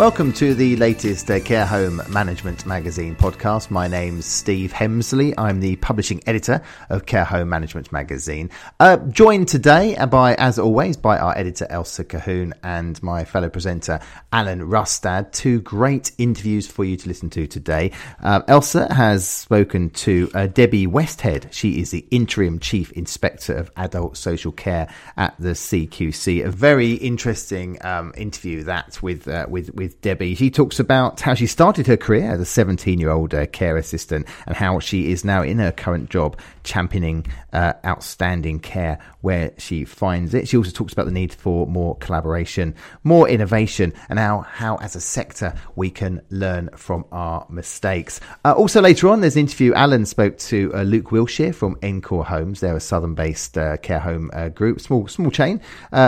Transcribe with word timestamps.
Welcome 0.00 0.32
to 0.32 0.54
the 0.54 0.76
latest 0.76 1.30
uh, 1.30 1.40
Care 1.40 1.66
Home 1.66 2.00
Management 2.08 2.64
Magazine 2.64 3.14
podcast. 3.14 3.70
My 3.70 3.86
name's 3.86 4.24
Steve 4.24 4.72
Hemsley. 4.72 5.34
I'm 5.36 5.60
the 5.60 5.76
publishing 5.76 6.22
editor 6.26 6.62
of 6.88 7.04
Care 7.04 7.26
Home 7.26 7.50
Management 7.50 7.92
Magazine. 7.92 8.48
Uh, 8.80 8.96
joined 8.96 9.48
today 9.48 10.02
by, 10.06 10.36
as 10.36 10.58
always, 10.58 10.96
by 10.96 11.18
our 11.18 11.36
editor 11.36 11.66
Elsa 11.68 12.04
Colquhoun 12.04 12.54
and 12.62 13.00
my 13.02 13.26
fellow 13.26 13.50
presenter 13.50 14.00
Alan 14.32 14.70
Rustad. 14.70 15.34
Two 15.34 15.60
great 15.60 16.12
interviews 16.16 16.66
for 16.66 16.82
you 16.82 16.96
to 16.96 17.06
listen 17.06 17.28
to 17.28 17.46
today. 17.46 17.92
Uh, 18.22 18.40
Elsa 18.48 18.90
has 18.94 19.28
spoken 19.28 19.90
to 19.90 20.30
uh, 20.32 20.46
Debbie 20.46 20.86
Westhead. 20.86 21.52
She 21.52 21.78
is 21.78 21.90
the 21.90 22.06
interim 22.10 22.58
chief 22.58 22.90
inspector 22.92 23.54
of 23.54 23.70
adult 23.76 24.16
social 24.16 24.50
care 24.50 24.88
at 25.18 25.34
the 25.38 25.50
CQC. 25.50 26.46
A 26.46 26.50
very 26.50 26.94
interesting 26.94 27.76
um, 27.84 28.14
interview 28.16 28.62
that 28.62 28.98
with 29.02 29.28
uh, 29.28 29.44
with 29.46 29.74
with 29.74 29.89
with 29.90 30.00
Debbie. 30.02 30.36
She 30.36 30.50
talks 30.50 30.78
about 30.78 31.20
how 31.20 31.34
she 31.34 31.48
started 31.48 31.88
her 31.88 31.96
career 31.96 32.30
as 32.30 32.40
a 32.40 32.44
17 32.44 33.00
year 33.00 33.10
old 33.10 33.34
uh, 33.34 33.46
care 33.46 33.76
assistant 33.76 34.26
and 34.46 34.54
how 34.54 34.78
she 34.78 35.10
is 35.10 35.24
now 35.24 35.42
in 35.42 35.58
her 35.58 35.72
current 35.72 36.10
job 36.10 36.38
championing 36.62 37.26
uh, 37.52 37.72
outstanding 37.84 38.60
care 38.60 38.98
where 39.22 39.52
she 39.58 39.84
finds 39.84 40.34
it. 40.34 40.46
She 40.48 40.56
also 40.56 40.70
talks 40.70 40.92
about 40.92 41.06
the 41.06 41.12
need 41.12 41.32
for 41.32 41.66
more 41.66 41.96
collaboration, 41.96 42.74
more 43.02 43.28
innovation, 43.28 43.92
and 44.08 44.18
how, 44.18 44.40
how 44.40 44.76
as 44.76 44.94
a 44.94 45.00
sector 45.00 45.54
we 45.74 45.90
can 45.90 46.22
learn 46.30 46.70
from 46.76 47.04
our 47.10 47.46
mistakes. 47.50 48.20
Uh, 48.44 48.52
also, 48.52 48.80
later 48.80 49.08
on, 49.08 49.20
there's 49.20 49.36
an 49.36 49.40
interview. 49.40 49.74
Alan 49.74 50.06
spoke 50.06 50.38
to 50.38 50.72
uh, 50.74 50.82
Luke 50.82 51.10
Wilshire 51.10 51.52
from 51.52 51.76
Encore 51.82 52.24
Homes. 52.24 52.60
They're 52.60 52.76
a 52.76 52.80
southern 52.80 53.14
based 53.14 53.58
uh, 53.58 53.76
care 53.78 53.98
home 53.98 54.30
uh, 54.32 54.48
group, 54.48 54.80
small, 54.80 55.08
small 55.08 55.30
chain, 55.30 55.60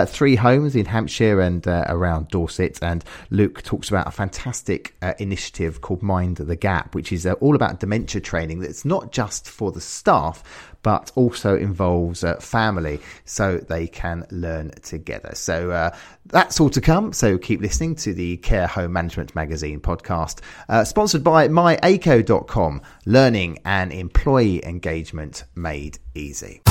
three 0.06 0.36
homes 0.36 0.76
in 0.76 0.86
Hampshire 0.86 1.40
and 1.40 1.66
around 1.66 2.28
Dorset. 2.28 2.78
And 2.82 3.04
Luke 3.30 3.61
talks 3.62 3.88
about 3.88 4.06
a 4.06 4.10
fantastic 4.10 4.94
uh, 5.02 5.14
initiative 5.18 5.80
called 5.80 6.02
Mind 6.02 6.36
the 6.36 6.56
Gap, 6.56 6.94
which 6.94 7.12
is 7.12 7.26
uh, 7.26 7.32
all 7.34 7.54
about 7.54 7.80
dementia 7.80 8.20
training 8.20 8.60
that's 8.60 8.84
not 8.84 9.12
just 9.12 9.48
for 9.48 9.72
the 9.72 9.80
staff, 9.80 10.42
but 10.82 11.12
also 11.14 11.56
involves 11.56 12.24
uh, 12.24 12.36
family 12.36 13.00
so 13.24 13.58
they 13.58 13.86
can 13.86 14.26
learn 14.30 14.70
together. 14.82 15.30
So 15.34 15.70
uh, 15.70 15.96
that's 16.26 16.60
all 16.60 16.70
to 16.70 16.80
come. 16.80 17.12
So 17.12 17.38
keep 17.38 17.60
listening 17.60 17.94
to 17.96 18.12
the 18.12 18.36
Care 18.38 18.66
Home 18.66 18.92
Management 18.92 19.34
Magazine 19.34 19.80
podcast, 19.80 20.40
uh, 20.68 20.84
sponsored 20.84 21.24
by 21.24 21.48
myaco.com, 21.48 22.82
learning 23.06 23.58
and 23.64 23.92
employee 23.92 24.64
engagement 24.64 25.44
made 25.54 25.98
easy. 26.14 26.62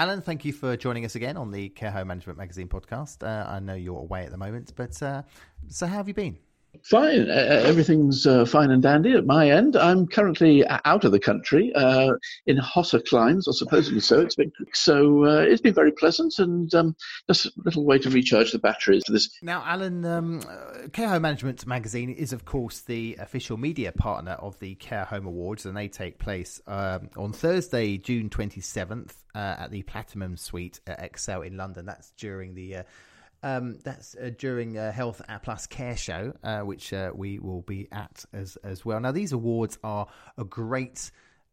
Alan, 0.00 0.22
thank 0.22 0.46
you 0.46 0.54
for 0.54 0.78
joining 0.78 1.04
us 1.04 1.14
again 1.14 1.36
on 1.36 1.50
the 1.50 1.68
Care 1.68 1.90
Home 1.90 2.08
Management 2.08 2.38
Magazine 2.38 2.68
podcast. 2.68 3.22
Uh, 3.22 3.46
I 3.46 3.60
know 3.60 3.74
you're 3.74 3.98
away 3.98 4.24
at 4.24 4.30
the 4.30 4.38
moment, 4.38 4.72
but 4.74 5.02
uh, 5.02 5.24
so 5.68 5.86
how 5.86 5.96
have 5.96 6.08
you 6.08 6.14
been? 6.14 6.38
Fine. 6.84 7.28
Uh, 7.30 7.62
everything's 7.64 8.26
uh, 8.26 8.44
fine 8.44 8.70
and 8.70 8.82
dandy 8.82 9.12
at 9.12 9.26
my 9.26 9.50
end. 9.50 9.76
I'm 9.76 10.06
currently 10.06 10.64
out 10.66 11.04
of 11.04 11.12
the 11.12 11.18
country 11.18 11.72
uh, 11.74 12.12
in 12.46 12.56
hotter 12.56 13.00
climes, 13.00 13.48
or 13.48 13.52
supposedly 13.52 14.00
so. 14.00 14.20
It's 14.20 14.36
been 14.36 14.52
so 14.72 15.24
uh, 15.24 15.40
it's 15.40 15.60
been 15.60 15.74
very 15.74 15.92
pleasant, 15.92 16.38
and 16.38 16.72
um, 16.74 16.96
just 17.28 17.46
a 17.46 17.52
little 17.64 17.84
way 17.84 17.98
to 17.98 18.10
recharge 18.10 18.52
the 18.52 18.58
batteries 18.58 19.02
for 19.06 19.12
this. 19.12 19.30
Now, 19.42 19.62
Alan, 19.66 20.04
um, 20.04 20.42
Care 20.92 21.08
Home 21.08 21.22
Management 21.22 21.66
Magazine 21.66 22.10
is, 22.10 22.32
of 22.32 22.44
course, 22.44 22.80
the 22.80 23.16
official 23.18 23.56
media 23.56 23.92
partner 23.92 24.32
of 24.32 24.58
the 24.60 24.74
Care 24.76 25.04
Home 25.04 25.26
Awards, 25.26 25.66
and 25.66 25.76
they 25.76 25.88
take 25.88 26.18
place 26.18 26.60
um, 26.66 27.10
on 27.16 27.32
Thursday, 27.32 27.98
June 27.98 28.30
27th, 28.30 29.12
uh, 29.34 29.56
at 29.58 29.70
the 29.70 29.82
Platinum 29.82 30.36
Suite 30.36 30.80
at 30.86 31.02
Excel 31.02 31.42
in 31.42 31.56
London. 31.56 31.84
That's 31.84 32.10
during 32.16 32.54
the 32.54 32.76
uh, 32.76 32.82
um, 33.42 33.78
that's 33.84 34.14
uh, 34.14 34.30
during 34.36 34.76
a 34.76 34.92
Health 34.92 35.22
Plus 35.42 35.66
Care 35.66 35.96
Show, 35.96 36.34
uh, 36.42 36.60
which 36.60 36.92
uh, 36.92 37.12
we 37.14 37.38
will 37.38 37.62
be 37.62 37.88
at 37.92 38.24
as 38.32 38.56
as 38.62 38.84
well. 38.84 39.00
Now, 39.00 39.12
these 39.12 39.32
awards 39.32 39.78
are 39.82 40.06
a 40.36 40.44
great 40.44 41.10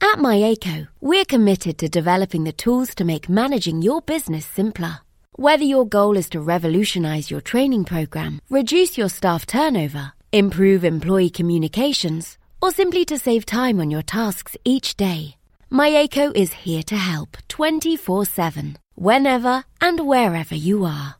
At 0.00 0.18
MyAco, 0.18 0.88
we're 1.00 1.24
committed 1.24 1.78
to 1.78 1.88
developing 1.88 2.44
the 2.44 2.52
tools 2.52 2.94
to 2.96 3.04
make 3.04 3.28
managing 3.28 3.82
your 3.82 4.02
business 4.02 4.44
simpler. 4.44 5.00
Whether 5.36 5.64
your 5.64 5.86
goal 5.86 6.18
is 6.18 6.28
to 6.30 6.42
revolutionize 6.42 7.30
your 7.30 7.40
training 7.40 7.86
program, 7.86 8.42
reduce 8.50 8.98
your 8.98 9.08
staff 9.08 9.46
turnover, 9.46 10.12
improve 10.30 10.84
employee 10.84 11.30
communications, 11.30 12.36
or 12.60 12.70
simply 12.70 13.06
to 13.06 13.18
save 13.18 13.46
time 13.46 13.80
on 13.80 13.90
your 13.90 14.02
tasks 14.02 14.58
each 14.62 14.94
day, 14.94 15.36
MyAco 15.70 16.36
is 16.36 16.52
here 16.52 16.82
to 16.82 16.96
help 16.96 17.38
24 17.48 18.26
7 18.26 18.76
whenever 18.94 19.64
and 19.80 20.06
wherever 20.06 20.54
you 20.54 20.84
are. 20.84 21.14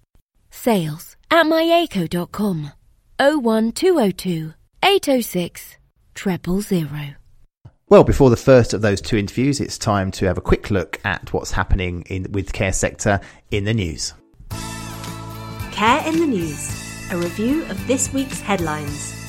Sales 0.51 1.17
at 1.31 1.47
myaco.com 1.47 2.71
01202 3.19 4.53
806 4.83 5.77
000. 6.15 7.22
Well, 7.93 8.05
before 8.05 8.31
the 8.31 8.39
first 8.39 8.73
of 8.73 8.81
those 8.81 9.03
two 9.03 9.19
interviews, 9.19 9.61
it's 9.61 9.77
time 9.77 10.11
to 10.13 10.25
have 10.25 10.39
a 10.39 10.41
quick 10.41 10.71
look 10.71 10.99
at 11.05 11.31
what's 11.35 11.51
happening 11.51 12.05
in 12.07 12.27
with 12.33 12.51
care 12.55 12.73
sector 12.73 13.21
in 13.51 13.65
the 13.65 13.75
news. 13.75 14.15
Care 15.73 16.03
in 16.07 16.19
the 16.19 16.27
news, 16.27 17.13
a 17.13 17.19
review 17.19 17.67
of 17.67 17.87
this 17.87 18.11
week's 18.15 18.41
headlines. 18.41 19.22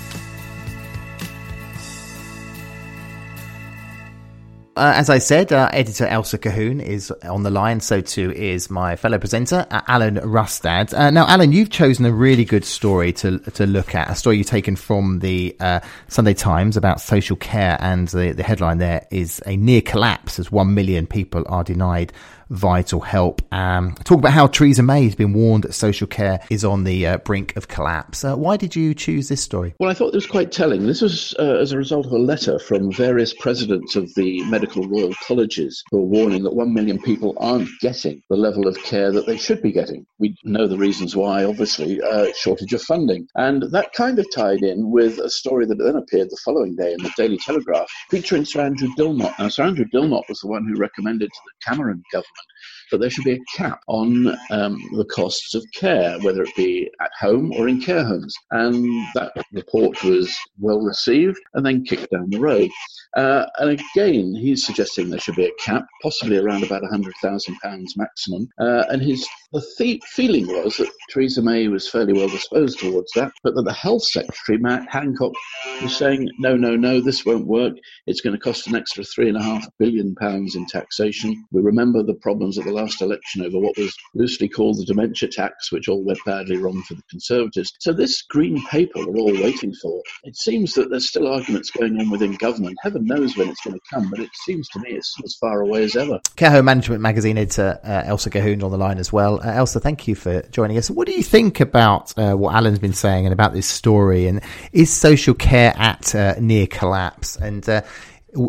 Uh, 4.75 4.91
as 4.95 5.07
I 5.07 5.19
said, 5.19 5.53
uh, 5.53 5.69
editor 5.71 6.07
Elsa 6.07 6.39
Colquhoun 6.39 6.81
is 6.81 7.11
on 7.23 7.43
the 7.43 7.51
line. 7.51 7.79
So 7.79 8.01
too 8.01 8.31
is 8.31 8.71
my 8.71 8.95
fellow 8.95 9.19
presenter, 9.19 9.67
uh, 9.69 9.81
Alan 9.87 10.15
Rustad. 10.15 10.95
Uh, 10.95 11.11
now, 11.11 11.27
Alan, 11.27 11.51
you've 11.51 11.69
chosen 11.69 12.05
a 12.05 12.11
really 12.11 12.43
good 12.43 12.65
story 12.65 13.13
to 13.13 13.37
to 13.37 13.67
look 13.67 13.93
at. 13.93 14.09
A 14.09 14.15
story 14.15 14.37
you've 14.37 14.47
taken 14.47 14.75
from 14.75 15.19
the 15.19 15.55
uh, 15.59 15.79
Sunday 16.07 16.33
Times 16.33 16.75
about 16.75 17.01
social 17.01 17.35
care, 17.35 17.77
and 17.81 18.07
the, 18.07 18.31
the 18.31 18.41
headline 18.41 18.79
there 18.79 19.05
is 19.11 19.43
a 19.45 19.55
near 19.57 19.81
collapse 19.81 20.39
as 20.39 20.51
one 20.51 20.73
million 20.73 21.05
people 21.05 21.43
are 21.47 21.63
denied 21.63 22.11
vital 22.49 23.01
help. 23.01 23.41
Um, 23.53 23.95
talk 24.03 24.19
about 24.19 24.33
how 24.33 24.47
Theresa 24.47 24.83
May 24.83 25.03
has 25.05 25.15
been 25.15 25.33
warned 25.33 25.63
that 25.63 25.73
social 25.73 26.07
care 26.07 26.39
is 26.49 26.63
on 26.63 26.83
the 26.83 27.05
uh, 27.07 27.17
brink 27.17 27.55
of 27.55 27.67
collapse. 27.67 28.23
Uh, 28.23 28.35
why 28.35 28.57
did 28.57 28.75
you 28.75 28.93
choose 28.93 29.29
this 29.29 29.41
story? 29.41 29.73
Well, 29.79 29.89
I 29.89 29.93
thought 29.93 30.13
it 30.13 30.15
was 30.15 30.27
quite 30.27 30.51
telling. 30.51 30.85
This 30.85 31.01
was 31.01 31.33
uh, 31.39 31.57
as 31.59 31.71
a 31.71 31.77
result 31.77 32.05
of 32.05 32.11
a 32.11 32.17
letter 32.17 32.59
from 32.59 32.91
various 32.91 33.33
presidents 33.33 33.95
of 33.95 34.13
the 34.15 34.43
medical 34.45 34.87
royal 34.87 35.13
colleges 35.27 35.83
who 35.91 35.99
are 35.99 36.05
warning 36.05 36.43
that 36.43 36.55
one 36.55 36.73
million 36.73 37.01
people 37.01 37.35
aren't 37.37 37.69
getting 37.81 38.21
the 38.29 38.35
level 38.35 38.67
of 38.67 38.77
care 38.83 39.11
that 39.11 39.25
they 39.25 39.37
should 39.37 39.61
be 39.61 39.71
getting. 39.71 40.05
We 40.19 40.35
know 40.43 40.67
the 40.67 40.77
reasons 40.77 41.15
why, 41.15 41.43
obviously, 41.43 42.01
uh, 42.01 42.27
shortage 42.35 42.73
of 42.73 42.81
funding. 42.81 43.27
And 43.35 43.63
that 43.71 43.93
kind 43.93 44.19
of 44.19 44.27
tied 44.33 44.61
in 44.61 44.91
with 44.91 45.19
a 45.19 45.29
story 45.29 45.65
that 45.65 45.77
then 45.77 45.95
appeared 45.95 46.29
the 46.29 46.41
following 46.43 46.75
day 46.75 46.93
in 46.93 47.03
the 47.03 47.11
Daily 47.17 47.37
Telegraph 47.37 47.87
featuring 48.09 48.45
Sir 48.45 48.61
Andrew 48.61 48.89
Dilnot. 48.97 49.37
Now, 49.39 49.49
Sir 49.49 49.63
Andrew 49.63 49.85
Dilnot 49.85 50.27
was 50.29 50.39
the 50.39 50.47
one 50.47 50.65
who 50.65 50.79
recommended 50.79 51.29
to 51.29 51.39
the 51.45 51.69
Cameron 51.69 52.03
government 52.11 52.42
happened 52.51 52.72
that 52.93 52.99
there 52.99 53.09
should 53.09 53.23
be 53.23 53.33
a 53.33 53.57
cap 53.57 53.81
on 53.87 54.37
um, 54.51 54.77
the 54.95 55.05
costs 55.05 55.55
of 55.55 55.65
care, 55.73 56.19
whether 56.19 56.43
it 56.43 56.55
be 56.55 56.87
at 57.01 57.09
home 57.19 57.51
or 57.53 57.67
in 57.67 57.81
care 57.81 58.05
homes. 58.05 58.35
And 58.51 58.85
that 59.15 59.33
report 59.51 60.03
was 60.03 60.31
well 60.59 60.79
received 60.79 61.39
and 61.55 61.65
then 61.65 61.83
kicked 61.83 62.11
down 62.11 62.29
the 62.29 62.39
road. 62.39 62.69
Uh, 63.17 63.45
and 63.57 63.71
again, 63.71 64.35
he's 64.35 64.63
suggesting 64.63 65.09
there 65.09 65.19
should 65.19 65.35
be 65.35 65.45
a 65.45 65.53
cap, 65.59 65.85
possibly 66.03 66.37
around 66.37 66.63
about 66.63 66.83
£100,000 66.83 67.87
maximum. 67.97 68.47
Uh, 68.59 68.83
and 68.89 69.01
his 69.01 69.27
the 69.53 69.63
th- 69.77 70.03
feeling 70.05 70.47
was 70.47 70.77
that 70.77 70.89
Theresa 71.11 71.41
May 71.43 71.67
was 71.67 71.87
fairly 71.87 72.13
well 72.13 72.27
disposed 72.27 72.79
towards 72.79 73.11
that, 73.13 73.31
but 73.43 73.53
that 73.53 73.61
the 73.61 73.73
Health 73.73 74.03
Secretary, 74.03 74.57
Matt 74.57 74.89
Hancock, 74.89 75.33
was 75.81 75.95
saying, 75.95 76.27
no, 76.39 76.57
no, 76.57 76.75
no, 76.75 76.99
this 76.99 77.23
won't 77.23 77.45
work. 77.45 77.73
It's 78.07 78.21
going 78.21 78.35
to 78.35 78.41
cost 78.41 78.65
an 78.65 78.75
extra 78.75 79.03
£3.5 79.03 79.67
billion 79.77 80.15
in 80.19 80.65
taxation. 80.65 81.45
We 81.51 81.61
remember 81.61 82.01
the 82.01 82.15
problems 82.15 82.57
at 82.57 82.65
the 82.65 82.71
last 82.71 82.82
election 83.01 83.43
over 83.45 83.59
what 83.59 83.77
was 83.77 83.95
loosely 84.13 84.47
called 84.47 84.77
the 84.77 84.85
dementia 84.85 85.29
tax, 85.29 85.71
which 85.71 85.87
all 85.87 86.03
went 86.03 86.19
badly 86.25 86.57
wrong 86.57 86.81
for 86.83 86.93
the 86.93 87.03
Conservatives. 87.09 87.73
So 87.79 87.93
this 87.93 88.21
green 88.21 88.63
paper 88.67 89.05
we're 89.05 89.19
all 89.19 89.33
waiting 89.33 89.73
for, 89.81 90.01
it 90.23 90.35
seems 90.35 90.73
that 90.73 90.89
there's 90.89 91.07
still 91.07 91.27
arguments 91.27 91.71
going 91.71 91.99
on 91.99 92.09
within 92.09 92.35
government. 92.35 92.77
Heaven 92.81 93.05
knows 93.05 93.35
when 93.37 93.49
it's 93.49 93.61
going 93.61 93.75
to 93.75 93.81
come, 93.91 94.09
but 94.09 94.19
it 94.19 94.29
seems 94.45 94.67
to 94.69 94.79
me 94.79 94.91
it's 94.91 95.13
as 95.23 95.35
far 95.35 95.61
away 95.61 95.83
as 95.83 95.95
ever. 95.95 96.19
Care 96.35 96.51
Home 96.51 96.65
Management 96.65 97.01
Magazine 97.01 97.37
editor 97.37 97.79
uh, 97.83 98.03
Elsa 98.05 98.29
Colquhoun 98.29 98.63
on 98.63 98.71
the 98.71 98.77
line 98.77 98.97
as 98.97 99.11
well. 99.11 99.39
Uh, 99.39 99.51
Elsa, 99.51 99.79
thank 99.79 100.07
you 100.07 100.15
for 100.15 100.41
joining 100.49 100.77
us. 100.77 100.89
What 100.89 101.07
do 101.07 101.13
you 101.13 101.23
think 101.23 101.59
about 101.59 102.17
uh, 102.17 102.35
what 102.35 102.55
Alan's 102.55 102.79
been 102.79 102.93
saying 102.93 103.25
and 103.25 103.33
about 103.33 103.53
this 103.53 103.67
story? 103.67 104.27
And 104.27 104.41
is 104.71 104.91
social 104.91 105.33
care 105.33 105.73
at 105.77 106.15
uh, 106.15 106.35
near 106.39 106.67
collapse? 106.67 107.35
And 107.35 107.67
uh, 107.67 107.81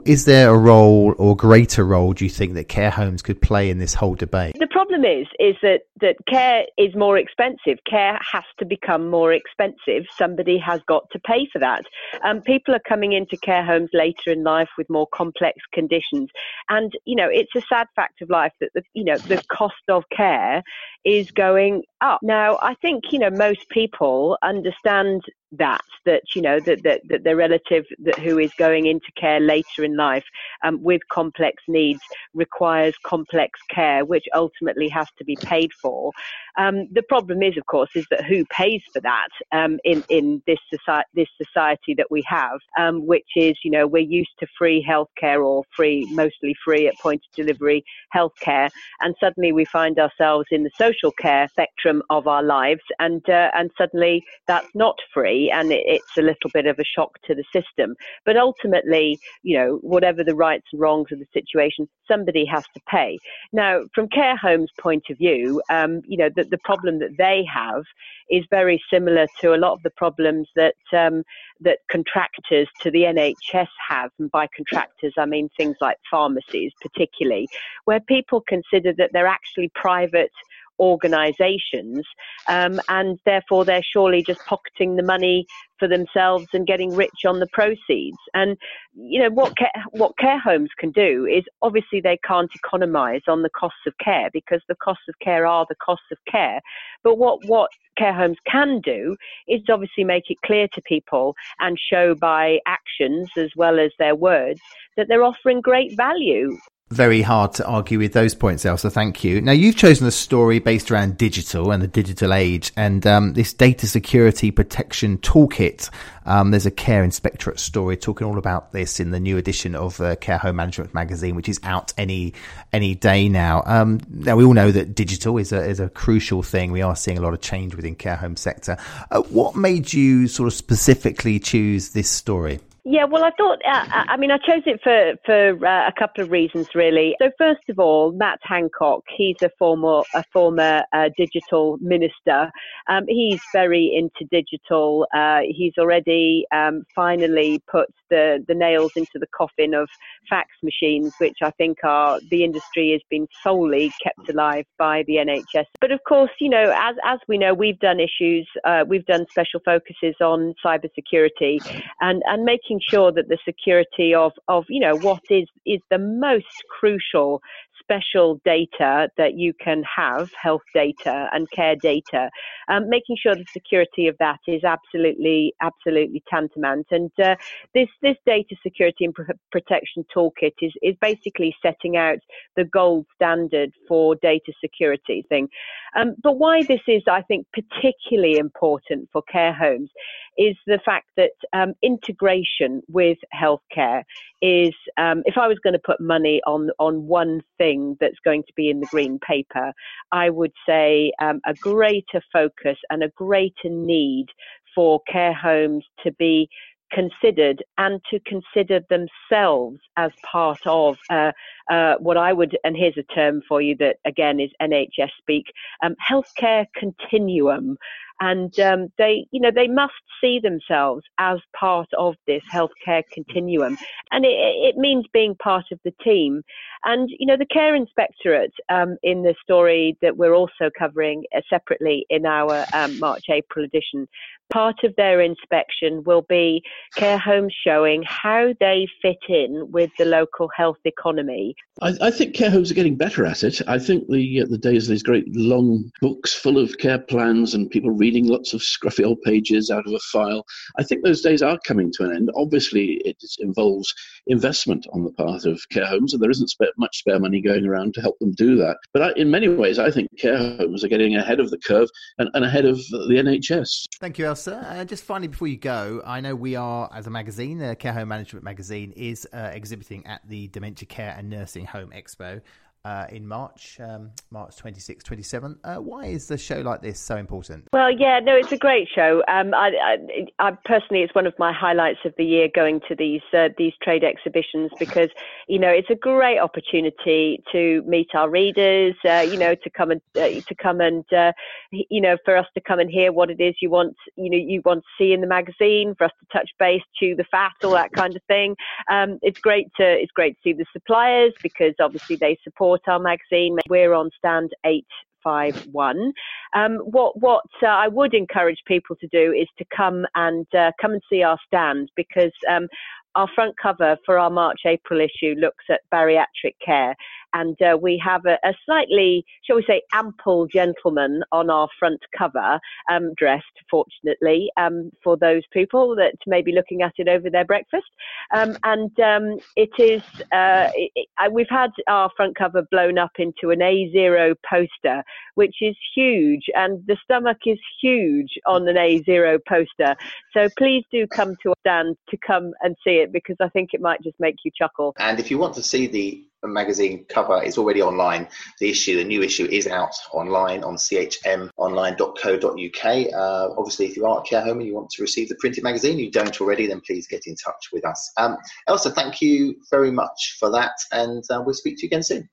is 0.04 0.24
there 0.24 0.50
a 0.50 0.56
role 0.56 1.14
or 1.18 1.36
greater 1.36 1.84
role 1.84 2.12
do 2.12 2.24
you 2.24 2.30
think 2.30 2.54
that 2.54 2.68
care 2.68 2.90
homes 2.90 3.22
could 3.22 3.40
play 3.40 3.70
in 3.70 3.78
this 3.78 3.94
whole 3.94 4.14
debate? 4.14 4.56
The 4.58 4.66
problem 4.66 5.04
is 5.04 5.26
is 5.38 5.56
that 5.62 5.82
that 6.00 6.16
care 6.26 6.64
is 6.76 6.94
more 6.94 7.18
expensive. 7.18 7.78
Care 7.88 8.18
has 8.32 8.44
to 8.58 8.64
become 8.64 9.08
more 9.08 9.32
expensive. 9.32 10.04
Somebody 10.16 10.58
has 10.58 10.80
got 10.86 11.08
to 11.12 11.18
pay 11.18 11.46
for 11.52 11.58
that. 11.58 11.84
Um, 12.24 12.40
people 12.40 12.74
are 12.74 12.82
coming 12.88 13.12
into 13.12 13.36
care 13.36 13.64
homes 13.64 13.90
later 13.92 14.30
in 14.30 14.42
life 14.42 14.70
with 14.76 14.88
more 14.90 15.06
complex 15.12 15.58
conditions, 15.72 16.30
and 16.68 16.92
you 17.04 17.16
know 17.16 17.28
it's 17.30 17.54
a 17.56 17.62
sad 17.62 17.86
fact 17.94 18.22
of 18.22 18.30
life 18.30 18.52
that 18.60 18.70
the 18.74 18.82
you 18.94 19.04
know 19.04 19.18
the 19.18 19.42
cost 19.48 19.74
of 19.88 20.04
care 20.14 20.62
is 21.04 21.30
going 21.30 21.82
up. 22.00 22.20
Now, 22.22 22.58
I 22.62 22.74
think 22.74 23.04
you 23.12 23.18
know 23.18 23.30
most 23.30 23.68
people 23.68 24.38
understand 24.42 25.22
that 25.52 25.84
that 26.04 26.22
you 26.34 26.42
know 26.42 26.60
that 26.60 26.82
that, 26.82 27.00
that 27.08 27.24
their 27.24 27.36
relative 27.36 27.84
that 28.00 28.18
who 28.18 28.38
is 28.38 28.52
going 28.58 28.86
into 28.86 29.10
care 29.16 29.40
later 29.40 29.84
in 29.84 29.96
life 29.96 30.24
um, 30.64 30.82
with 30.82 31.00
complex 31.10 31.62
needs 31.68 32.00
requires 32.32 32.94
complex 33.04 33.60
care, 33.70 34.04
which 34.04 34.24
ultimately 34.34 34.88
has 34.88 35.08
to 35.18 35.24
be 35.24 35.36
paid 35.36 35.72
for. 35.80 36.12
Um, 36.56 36.86
the 36.92 37.02
problem 37.02 37.42
is, 37.42 37.56
of 37.56 37.66
course, 37.66 37.90
is 37.94 38.06
that 38.10 38.24
who 38.24 38.44
pays 38.46 38.82
for 38.92 39.00
that 39.00 39.28
um, 39.52 39.78
in 39.84 40.04
in 40.08 40.42
this 40.46 40.58
society 40.72 41.08
this 41.14 41.28
society 41.36 41.94
that 41.94 42.10
we 42.10 42.22
have, 42.26 42.58
um, 42.78 43.06
which 43.06 43.28
is 43.36 43.56
you 43.64 43.70
know 43.70 43.86
we're 43.86 44.02
used 44.02 44.32
to 44.40 44.46
free 44.58 44.84
healthcare 44.88 45.44
or 45.44 45.64
free 45.76 46.06
mostly 46.12 46.54
free 46.64 46.86
at 46.86 46.94
point 46.98 47.22
of 47.28 47.34
delivery 47.34 47.84
healthcare, 48.14 48.70
and 49.00 49.14
suddenly 49.18 49.52
we 49.52 49.64
find 49.64 49.98
ourselves 49.98 50.46
in 50.50 50.62
the 50.62 50.70
social 50.76 51.10
care 51.12 51.48
spectrum 51.48 52.02
of 52.10 52.26
our 52.26 52.42
lives, 52.42 52.82
and 52.98 53.28
uh, 53.28 53.50
and 53.54 53.70
suddenly 53.76 54.22
that's 54.46 54.68
not 54.74 54.96
free, 55.12 55.50
and 55.50 55.72
it, 55.72 55.82
it's 55.86 56.16
a 56.16 56.22
little 56.22 56.50
bit 56.52 56.66
of 56.66 56.78
a 56.78 56.84
shock 56.84 57.18
to 57.24 57.34
the 57.34 57.44
system. 57.52 57.94
But 58.24 58.36
ultimately, 58.36 59.18
you 59.42 59.58
know, 59.58 59.78
whatever 59.82 60.22
the 60.22 60.34
rights 60.34 60.66
and 60.72 60.80
wrongs 60.80 61.10
of 61.10 61.18
the 61.18 61.26
situation, 61.32 61.88
somebody 62.08 62.44
has 62.44 62.64
to 62.74 62.80
pay. 62.88 63.18
Now, 63.52 63.82
from 63.94 64.08
care 64.08 64.36
homes' 64.36 64.70
point 64.78 65.04
of 65.10 65.18
view, 65.18 65.62
um, 65.70 66.02
you 66.06 66.16
know, 66.16 66.28
the, 66.34 66.43
the 66.50 66.58
problem 66.58 66.98
that 67.00 67.16
they 67.18 67.44
have 67.52 67.82
is 68.30 68.44
very 68.50 68.82
similar 68.92 69.26
to 69.40 69.54
a 69.54 69.56
lot 69.56 69.72
of 69.72 69.82
the 69.82 69.90
problems 69.90 70.48
that 70.56 70.76
um, 70.92 71.22
that 71.60 71.78
contractors 71.90 72.68
to 72.80 72.90
the 72.90 73.02
NHS 73.02 73.68
have, 73.88 74.10
and 74.18 74.30
by 74.30 74.48
contractors 74.54 75.14
I 75.18 75.26
mean 75.26 75.48
things 75.56 75.76
like 75.80 75.96
pharmacies, 76.10 76.72
particularly, 76.80 77.48
where 77.84 78.00
people 78.00 78.42
consider 78.46 78.92
that 78.94 79.10
they're 79.12 79.26
actually 79.26 79.70
private 79.74 80.32
organisations, 80.78 82.04
um, 82.48 82.80
and 82.88 83.18
therefore 83.24 83.64
they're 83.64 83.82
surely 83.82 84.22
just 84.22 84.40
pocketing 84.46 84.96
the 84.96 85.02
money 85.02 85.46
for 85.78 85.88
themselves 85.88 86.46
and 86.52 86.66
getting 86.66 86.94
rich 86.94 87.24
on 87.26 87.40
the 87.40 87.48
proceeds. 87.52 88.16
And 88.32 88.56
you 88.94 89.20
know 89.20 89.30
what 89.30 89.56
care, 89.56 89.72
what 89.90 90.16
care 90.18 90.38
homes 90.38 90.70
can 90.78 90.90
do 90.90 91.26
is 91.26 91.44
obviously 91.62 92.00
they 92.00 92.18
can't 92.26 92.50
economise 92.52 93.22
on 93.28 93.42
the 93.42 93.50
costs 93.50 93.86
of 93.86 93.94
care 94.02 94.30
because 94.32 94.62
the 94.68 94.76
costs 94.76 95.04
of 95.08 95.14
care 95.22 95.46
are 95.46 95.66
the 95.68 95.76
costs 95.84 96.06
of 96.12 96.18
care. 96.30 96.60
But 97.02 97.18
what 97.18 97.44
what 97.46 97.70
care 97.96 98.14
homes 98.14 98.38
can 98.50 98.80
do 98.80 99.16
is 99.48 99.60
obviously 99.70 100.04
make 100.04 100.24
it 100.28 100.38
clear 100.44 100.68
to 100.74 100.82
people 100.82 101.34
and 101.60 101.78
show 101.78 102.14
by 102.14 102.58
actions 102.66 103.30
as 103.36 103.50
well 103.56 103.78
as 103.78 103.92
their 103.98 104.14
words 104.14 104.60
that 104.96 105.06
they're 105.08 105.24
offering 105.24 105.60
great 105.60 105.96
value 105.96 106.56
very 106.90 107.22
hard 107.22 107.52
to 107.54 107.66
argue 107.66 107.98
with 107.98 108.12
those 108.12 108.34
points, 108.34 108.64
Elsa. 108.64 108.90
Thank 108.90 109.24
you. 109.24 109.40
Now, 109.40 109.52
you've 109.52 109.76
chosen 109.76 110.06
a 110.06 110.10
story 110.10 110.58
based 110.58 110.90
around 110.90 111.18
digital 111.18 111.72
and 111.72 111.82
the 111.82 111.88
digital 111.88 112.32
age, 112.32 112.72
and 112.76 113.06
um, 113.06 113.32
this 113.32 113.52
data 113.52 113.86
security 113.86 114.50
protection 114.50 115.18
toolkit. 115.18 115.90
Um, 116.26 116.50
there's 116.52 116.66
a 116.66 116.70
care 116.70 117.02
inspectorate 117.02 117.58
story 117.58 117.96
talking 117.96 118.26
all 118.26 118.38
about 118.38 118.72
this 118.72 119.00
in 119.00 119.10
the 119.10 119.20
new 119.20 119.36
edition 119.36 119.74
of 119.74 120.00
uh, 120.00 120.16
Care 120.16 120.38
Home 120.38 120.56
Management 120.56 120.94
magazine, 120.94 121.34
which 121.34 121.48
is 121.48 121.58
out 121.64 121.92
any 121.98 122.32
any 122.72 122.94
day 122.94 123.28
now. 123.28 123.62
Um, 123.66 124.00
now, 124.08 124.36
we 124.36 124.44
all 124.44 124.54
know 124.54 124.70
that 124.70 124.94
digital 124.94 125.36
is 125.38 125.52
a 125.52 125.64
is 125.64 125.80
a 125.80 125.88
crucial 125.88 126.42
thing. 126.42 126.70
We 126.70 126.82
are 126.82 126.96
seeing 126.96 127.18
a 127.18 127.22
lot 127.22 127.34
of 127.34 127.40
change 127.40 127.74
within 127.74 127.94
care 127.94 128.16
home 128.16 128.36
sector. 128.36 128.76
Uh, 129.10 129.22
what 129.22 129.56
made 129.56 129.92
you 129.92 130.28
sort 130.28 130.46
of 130.46 130.54
specifically 130.54 131.38
choose 131.40 131.90
this 131.90 132.08
story? 132.10 132.60
Yeah, 132.86 133.04
well, 133.04 133.24
I 133.24 133.30
thought, 133.38 133.62
uh, 133.64 133.86
uh, 133.94 134.04
I 134.08 134.18
mean, 134.18 134.30
I 134.30 134.36
chose 134.36 134.62
it 134.66 134.78
for, 134.84 135.14
for 135.24 135.66
uh, 135.66 135.88
a 135.88 135.92
couple 135.98 136.22
of 136.22 136.30
reasons, 136.30 136.68
really. 136.74 137.16
So, 137.18 137.30
first 137.38 137.62
of 137.70 137.78
all, 137.78 138.12
Matt 138.12 138.40
Hancock, 138.42 139.04
he's 139.16 139.40
a 139.40 139.48
former, 139.58 140.02
a 140.12 140.22
former 140.34 140.84
uh, 140.92 141.08
digital 141.16 141.78
minister. 141.80 142.50
Um, 142.90 143.04
he's 143.08 143.40
very 143.54 143.90
into 143.94 144.28
digital. 144.30 145.06
Uh, 145.16 145.40
he's 145.48 145.72
already 145.78 146.44
um, 146.54 146.82
finally 146.94 147.62
put 147.70 147.88
the, 148.10 148.44
the 148.46 148.54
nails 148.54 148.92
into 148.96 149.18
the 149.18 149.26
coffin 149.34 149.72
of 149.72 149.88
fax 150.28 150.50
machines, 150.62 151.14
which 151.18 151.38
I 151.42 151.52
think 151.52 151.78
are 151.84 152.20
the 152.30 152.44
industry 152.44 152.92
has 152.92 153.00
been 153.08 153.26
solely 153.42 153.92
kept 154.02 154.28
alive 154.28 154.66
by 154.78 155.04
the 155.06 155.14
NHS. 155.14 155.64
But 155.80 155.90
of 155.90 156.00
course, 156.06 156.30
you 156.38 156.50
know, 156.50 156.70
as, 156.76 156.96
as 157.04 157.18
we 157.28 157.38
know, 157.38 157.54
we've 157.54 157.78
done 157.78 157.98
issues, 157.98 158.46
uh, 158.64 158.84
we've 158.86 159.06
done 159.06 159.24
special 159.30 159.60
focuses 159.64 160.14
on 160.20 160.54
cybersecurity 160.64 161.82
and, 162.00 162.22
and 162.26 162.44
making 162.44 162.73
making 162.74 162.80
sure 162.88 163.12
that 163.12 163.28
the 163.28 163.38
security 163.44 164.14
of, 164.14 164.32
of 164.48 164.64
you 164.68 164.80
know 164.80 164.96
what 164.96 165.22
is 165.30 165.46
is 165.66 165.80
the 165.90 165.98
most 165.98 166.46
crucial 166.78 167.40
special 167.80 168.40
data 168.44 169.08
that 169.16 169.34
you 169.34 169.52
can 169.62 169.82
have, 169.96 170.30
health 170.40 170.62
data 170.74 171.28
and 171.32 171.50
care 171.50 171.76
data, 171.76 172.30
um, 172.68 172.88
making 172.88 173.16
sure 173.20 173.34
the 173.34 173.44
security 173.52 174.08
of 174.08 174.16
that 174.18 174.38
is 174.46 174.64
absolutely, 174.64 175.52
absolutely 175.60 176.22
tantamount. 176.30 176.86
And 176.90 177.10
uh, 177.22 177.36
this 177.74 177.88
this 178.02 178.16
data 178.26 178.56
security 178.62 179.04
and 179.04 179.14
pr- 179.14 179.32
protection 179.52 180.04
toolkit 180.14 180.54
is 180.62 180.72
is 180.82 180.94
basically 181.00 181.54
setting 181.62 181.96
out 181.96 182.18
the 182.56 182.64
gold 182.64 183.06
standard 183.14 183.70
for 183.86 184.16
data 184.16 184.52
security 184.60 185.24
thing. 185.28 185.48
Um, 185.96 186.14
but 186.22 186.38
why 186.38 186.62
this 186.62 186.80
is, 186.88 187.02
I 187.10 187.22
think, 187.22 187.46
particularly 187.52 188.38
important 188.38 189.08
for 189.12 189.22
care 189.22 189.52
homes 189.52 189.90
is 190.36 190.56
the 190.66 190.80
fact 190.84 191.06
that 191.16 191.30
um, 191.52 191.74
integration 191.82 192.82
with 192.88 193.18
healthcare 193.34 194.02
is, 194.42 194.74
um, 194.96 195.22
if 195.26 195.38
I 195.38 195.46
was 195.46 195.58
going 195.62 195.74
to 195.74 195.80
put 195.84 196.00
money 196.00 196.40
on 196.46 196.70
on 196.78 197.06
one 197.06 197.42
thing 197.58 197.96
that's 198.00 198.18
going 198.24 198.42
to 198.42 198.52
be 198.56 198.70
in 198.70 198.80
the 198.80 198.86
green 198.86 199.18
paper, 199.18 199.72
I 200.12 200.30
would 200.30 200.52
say 200.68 201.12
um, 201.20 201.40
a 201.46 201.54
greater 201.54 202.22
focus 202.32 202.78
and 202.90 203.02
a 203.02 203.08
greater 203.10 203.68
need 203.68 204.26
for 204.74 205.00
care 205.10 205.32
homes 205.32 205.84
to 206.02 206.12
be 206.12 206.48
considered 206.90 207.62
and 207.78 208.00
to 208.10 208.20
consider 208.20 208.80
themselves 208.88 209.78
as 209.96 210.12
part 210.30 210.60
of 210.66 210.96
uh, 211.10 211.32
uh, 211.70 211.94
what 211.98 212.16
I 212.16 212.32
would, 212.32 212.56
and 212.64 212.76
here's 212.76 212.96
a 212.96 213.02
term 213.14 213.42
for 213.48 213.60
you 213.60 213.76
that 213.76 213.96
again 214.04 214.40
is 214.40 214.50
NHS 214.60 215.10
speak, 215.20 215.46
um, 215.82 215.94
healthcare 216.10 216.66
continuum 216.76 217.76
and 218.20 218.58
um, 218.60 218.88
they, 218.96 219.26
you 219.32 219.40
know, 219.40 219.50
they 219.50 219.66
must 219.66 219.92
see 220.20 220.38
themselves 220.38 221.04
as 221.18 221.38
part 221.58 221.88
of 221.98 222.14
this 222.26 222.42
healthcare 222.52 223.02
continuum, 223.12 223.76
and 224.12 224.24
it, 224.24 224.28
it 224.28 224.76
means 224.76 225.04
being 225.12 225.34
part 225.42 225.64
of 225.72 225.80
the 225.84 225.92
team. 226.02 226.42
And 226.84 227.08
you 227.18 227.26
know, 227.26 227.36
the 227.36 227.46
care 227.46 227.74
inspectorate 227.74 228.52
um, 228.68 228.96
in 229.02 229.22
the 229.22 229.34
story 229.42 229.96
that 230.00 230.16
we're 230.16 230.34
also 230.34 230.70
covering 230.78 231.24
uh, 231.36 231.40
separately 231.50 232.06
in 232.08 232.24
our 232.24 232.64
um, 232.72 232.98
March-April 233.00 233.64
edition 233.64 234.08
part 234.52 234.84
of 234.84 234.94
their 234.96 235.20
inspection 235.20 236.02
will 236.04 236.22
be 236.22 236.62
care 236.94 237.18
homes 237.18 237.54
showing 237.64 238.02
how 238.06 238.54
they 238.60 238.86
fit 239.02 239.18
in 239.28 239.70
with 239.70 239.90
the 239.98 240.04
local 240.04 240.48
health 240.56 240.78
economy. 240.84 241.54
I, 241.82 241.94
I 242.00 242.10
think 242.10 242.34
care 242.34 242.50
homes 242.50 242.70
are 242.70 242.74
getting 242.74 242.96
better 242.96 243.26
at 243.26 243.42
it. 243.42 243.60
I 243.66 243.78
think 243.78 244.08
the 244.08 244.42
uh, 244.42 244.46
the 244.48 244.58
days 244.58 244.84
of 244.84 244.90
these 244.90 245.02
great 245.02 245.24
long 245.34 245.90
books 246.00 246.32
full 246.32 246.58
of 246.58 246.78
care 246.78 247.00
plans 247.00 247.54
and 247.54 247.70
people 247.70 247.90
reading 247.90 248.28
lots 248.28 248.54
of 248.54 248.60
scruffy 248.60 249.04
old 249.04 249.20
pages 249.22 249.70
out 249.70 249.86
of 249.86 249.92
a 249.92 249.98
file, 250.12 250.44
I 250.78 250.84
think 250.84 251.02
those 251.02 251.20
days 251.20 251.42
are 251.42 251.58
coming 251.66 251.90
to 251.92 252.04
an 252.04 252.14
end. 252.14 252.30
Obviously, 252.36 253.02
it 253.04 253.16
involves 253.38 253.92
investment 254.26 254.86
on 254.92 255.04
the 255.04 255.12
part 255.12 255.44
of 255.44 255.60
care 255.70 255.86
homes, 255.86 256.12
and 256.12 256.22
there 256.22 256.30
isn't 256.30 256.54
much 256.78 256.98
spare 256.98 257.18
money 257.18 257.40
going 257.40 257.66
around 257.66 257.94
to 257.94 258.00
help 258.00 258.18
them 258.18 258.32
do 258.32 258.56
that. 258.56 258.76
But 258.92 259.02
I, 259.02 259.12
in 259.16 259.30
many 259.30 259.48
ways, 259.48 259.78
I 259.78 259.90
think 259.90 260.08
care 260.18 260.38
homes 260.38 260.84
are 260.84 260.88
getting 260.88 261.16
ahead 261.16 261.40
of 261.40 261.50
the 261.50 261.58
curve 261.58 261.88
and, 262.18 262.28
and 262.34 262.44
ahead 262.44 262.64
of 262.64 262.76
the 262.88 263.14
NHS. 263.16 263.86
Thank 264.00 264.18
you, 264.18 264.26
Elsa. 264.34 264.66
Uh, 264.68 264.84
just 264.84 265.04
finally, 265.04 265.28
before 265.28 265.46
you 265.46 265.56
go, 265.56 266.02
I 266.04 266.20
know 266.20 266.34
we 266.34 266.56
are, 266.56 266.90
as 266.92 267.06
a 267.06 267.10
magazine, 267.10 267.58
the 267.58 267.76
Care 267.76 267.92
Home 267.92 268.08
Management 268.08 268.44
magazine, 268.44 268.90
is 268.96 269.28
uh, 269.32 269.50
exhibiting 269.52 270.04
at 270.08 270.28
the 270.28 270.48
Dementia 270.48 270.88
Care 270.88 271.14
and 271.16 271.30
Nursing 271.30 271.66
Home 271.66 271.92
Expo 271.94 272.40
uh, 272.84 273.06
in 273.10 273.26
March, 273.26 273.78
um, 273.80 274.10
March 274.30 274.56
26, 274.56 275.02
27. 275.04 275.58
Uh, 275.64 275.76
why 275.76 276.04
is 276.04 276.26
the 276.26 276.36
show 276.36 276.60
like 276.60 276.82
this 276.82 277.00
so 277.00 277.16
important? 277.16 277.66
Well, 277.72 277.90
yeah, 277.90 278.20
no, 278.20 278.36
it's 278.36 278.52
a 278.52 278.58
great 278.58 278.88
show. 278.94 279.22
Um, 279.26 279.54
I, 279.54 279.70
I, 279.82 280.26
I, 280.38 280.50
personally, 280.66 281.02
it's 281.02 281.14
one 281.14 281.26
of 281.26 281.34
my 281.38 281.52
highlights 281.52 282.00
of 282.04 282.12
the 282.18 282.24
year 282.24 282.48
going 282.54 282.80
to 282.88 282.94
these 282.94 283.22
uh, 283.32 283.48
these 283.56 283.72
trade 283.82 284.04
exhibitions 284.04 284.70
because 284.78 285.08
you 285.48 285.58
know 285.58 285.70
it's 285.70 285.88
a 285.88 285.94
great 285.94 286.38
opportunity 286.38 287.42
to 287.52 287.82
meet 287.86 288.08
our 288.14 288.28
readers. 288.28 288.94
Uh, 289.04 289.26
you 289.26 289.38
know, 289.38 289.54
to 289.54 289.70
come 289.70 289.90
and 289.90 290.02
uh, 290.16 290.40
to 290.46 290.54
come 290.54 290.80
and 290.80 291.10
uh, 291.12 291.32
you 291.70 292.00
know 292.00 292.18
for 292.24 292.36
us 292.36 292.46
to 292.54 292.60
come 292.60 292.80
and 292.80 292.90
hear 292.90 293.12
what 293.12 293.30
it 293.30 293.40
is 293.40 293.54
you 293.62 293.70
want 293.70 293.96
you 294.16 294.28
know 294.28 294.36
you 294.36 294.60
want 294.64 294.82
to 294.82 295.02
see 295.02 295.12
in 295.12 295.22
the 295.22 295.26
magazine, 295.26 295.94
for 295.96 296.04
us 296.04 296.12
to 296.20 296.38
touch 296.38 296.50
base, 296.58 296.82
chew 296.94 297.16
the 297.16 297.24
fat, 297.24 297.52
all 297.62 297.70
that 297.70 297.92
kind 297.92 298.14
of 298.14 298.22
thing. 298.24 298.54
Um, 298.90 299.18
it's 299.22 299.40
great 299.40 299.68
to 299.78 299.84
it's 299.84 300.12
great 300.12 300.34
to 300.34 300.40
see 300.44 300.52
the 300.52 300.66
suppliers 300.70 301.32
because 301.42 301.72
obviously 301.80 302.16
they 302.16 302.38
support 302.44 302.73
our 302.86 302.98
magazine. 302.98 303.56
We're 303.68 303.94
on 303.94 304.10
stand 304.18 304.50
eight 304.64 304.86
five 305.22 305.66
one. 305.72 306.12
Um, 306.54 306.76
what 306.84 307.18
what 307.18 307.46
uh, 307.62 307.66
I 307.66 307.88
would 307.88 308.14
encourage 308.14 308.58
people 308.66 308.94
to 308.96 309.08
do 309.08 309.32
is 309.32 309.48
to 309.58 309.64
come 309.74 310.06
and 310.14 310.46
uh, 310.54 310.70
come 310.80 310.92
and 310.92 311.02
see 311.10 311.22
our 311.22 311.38
stand 311.46 311.90
because 311.96 312.32
um, 312.48 312.68
our 313.16 313.28
front 313.34 313.54
cover 313.60 313.96
for 314.04 314.18
our 314.18 314.30
March 314.30 314.60
April 314.66 315.00
issue 315.00 315.34
looks 315.38 315.64
at 315.70 315.80
bariatric 315.92 316.56
care, 316.64 316.94
and 317.34 317.60
uh, 317.60 317.76
we 317.80 318.00
have 318.02 318.24
a, 318.26 318.38
a, 318.44 318.54
slightly, 318.64 319.24
shall 319.42 319.56
we 319.56 319.64
say, 319.66 319.82
ample 319.92 320.46
gentleman 320.46 321.22
on 321.32 321.50
our 321.50 321.68
front 321.78 322.00
cover, 322.16 322.58
um, 322.90 323.12
dressed, 323.16 323.44
fortunately, 323.70 324.50
um, 324.56 324.90
for 325.02 325.16
those 325.16 325.42
people 325.52 325.94
that 325.96 326.14
may 326.26 326.40
be 326.40 326.52
looking 326.52 326.80
at 326.82 326.92
it 326.96 327.08
over 327.08 327.28
their 327.28 327.44
breakfast. 327.44 327.86
Um, 328.32 328.56
and 328.62 328.98
um, 329.00 329.38
it 329.56 329.70
is, 329.78 330.02
uh, 330.32 330.70
it, 330.74 330.92
it, 330.94 331.32
we've 331.32 331.46
had 331.50 331.70
our 331.88 332.08
front 332.16 332.36
cover 332.36 332.62
blown 332.70 332.98
up 332.98 333.12
into 333.18 333.50
an 333.50 333.58
A0 333.58 334.36
poster, 334.48 335.02
which 335.34 335.56
is 335.60 335.76
huge, 335.94 336.44
and 336.54 336.86
the 336.86 336.96
stomach 337.02 337.38
is 337.46 337.58
huge 337.82 338.38
on 338.46 338.68
an 338.68 338.76
A0 338.76 339.40
poster. 339.46 339.96
So 340.32 340.48
please 340.56 340.84
do 340.92 341.06
come 341.08 341.34
to 341.42 341.52
stand 341.60 341.96
to 342.10 342.16
come 342.16 342.52
and 342.62 342.76
see 342.84 342.98
it 342.98 343.12
because 343.12 343.36
I 343.40 343.48
think 343.48 343.70
it 343.72 343.80
might 343.80 344.02
just 344.02 344.18
make 344.20 344.36
you 344.44 344.52
chuckle. 344.56 344.94
And 344.98 345.18
if 345.18 345.30
you 345.30 345.38
want 345.38 345.54
to 345.54 345.62
see 345.62 345.86
the 345.86 346.24
magazine 346.48 347.04
cover 347.08 347.42
is 347.42 347.58
already 347.58 347.82
online. 347.82 348.28
The 348.60 348.70
issue, 348.70 348.96
the 348.96 349.04
new 349.04 349.22
issue, 349.22 349.46
is 349.50 349.66
out 349.66 349.94
online 350.12 350.64
on 350.64 350.76
chmonline.co.uk. 350.76 353.14
Uh, 353.14 353.54
obviously, 353.58 353.86
if 353.86 353.96
you 353.96 354.06
are 354.06 354.20
a 354.20 354.22
care 354.22 354.42
home 354.42 354.58
and 354.58 354.66
you 354.66 354.74
want 354.74 354.90
to 354.90 355.02
receive 355.02 355.28
the 355.28 355.36
printed 355.36 355.64
magazine, 355.64 355.98
you 355.98 356.10
don't 356.10 356.40
already, 356.40 356.66
then 356.66 356.80
please 356.80 357.06
get 357.06 357.26
in 357.26 357.36
touch 357.36 357.68
with 357.72 357.86
us. 357.86 358.12
Um, 358.16 358.36
Elsa, 358.68 358.90
thank 358.90 359.20
you 359.20 359.56
very 359.70 359.90
much 359.90 360.36
for 360.38 360.50
that, 360.50 360.72
and 360.92 361.22
uh, 361.30 361.42
we'll 361.44 361.54
speak 361.54 361.76
to 361.78 361.82
you 361.82 361.88
again 361.88 362.02
soon. 362.02 362.28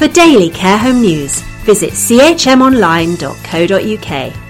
For 0.00 0.08
daily 0.08 0.48
care 0.48 0.78
home 0.78 1.02
news, 1.02 1.42
visit 1.66 1.90
chmonline.co.uk. 1.90 4.49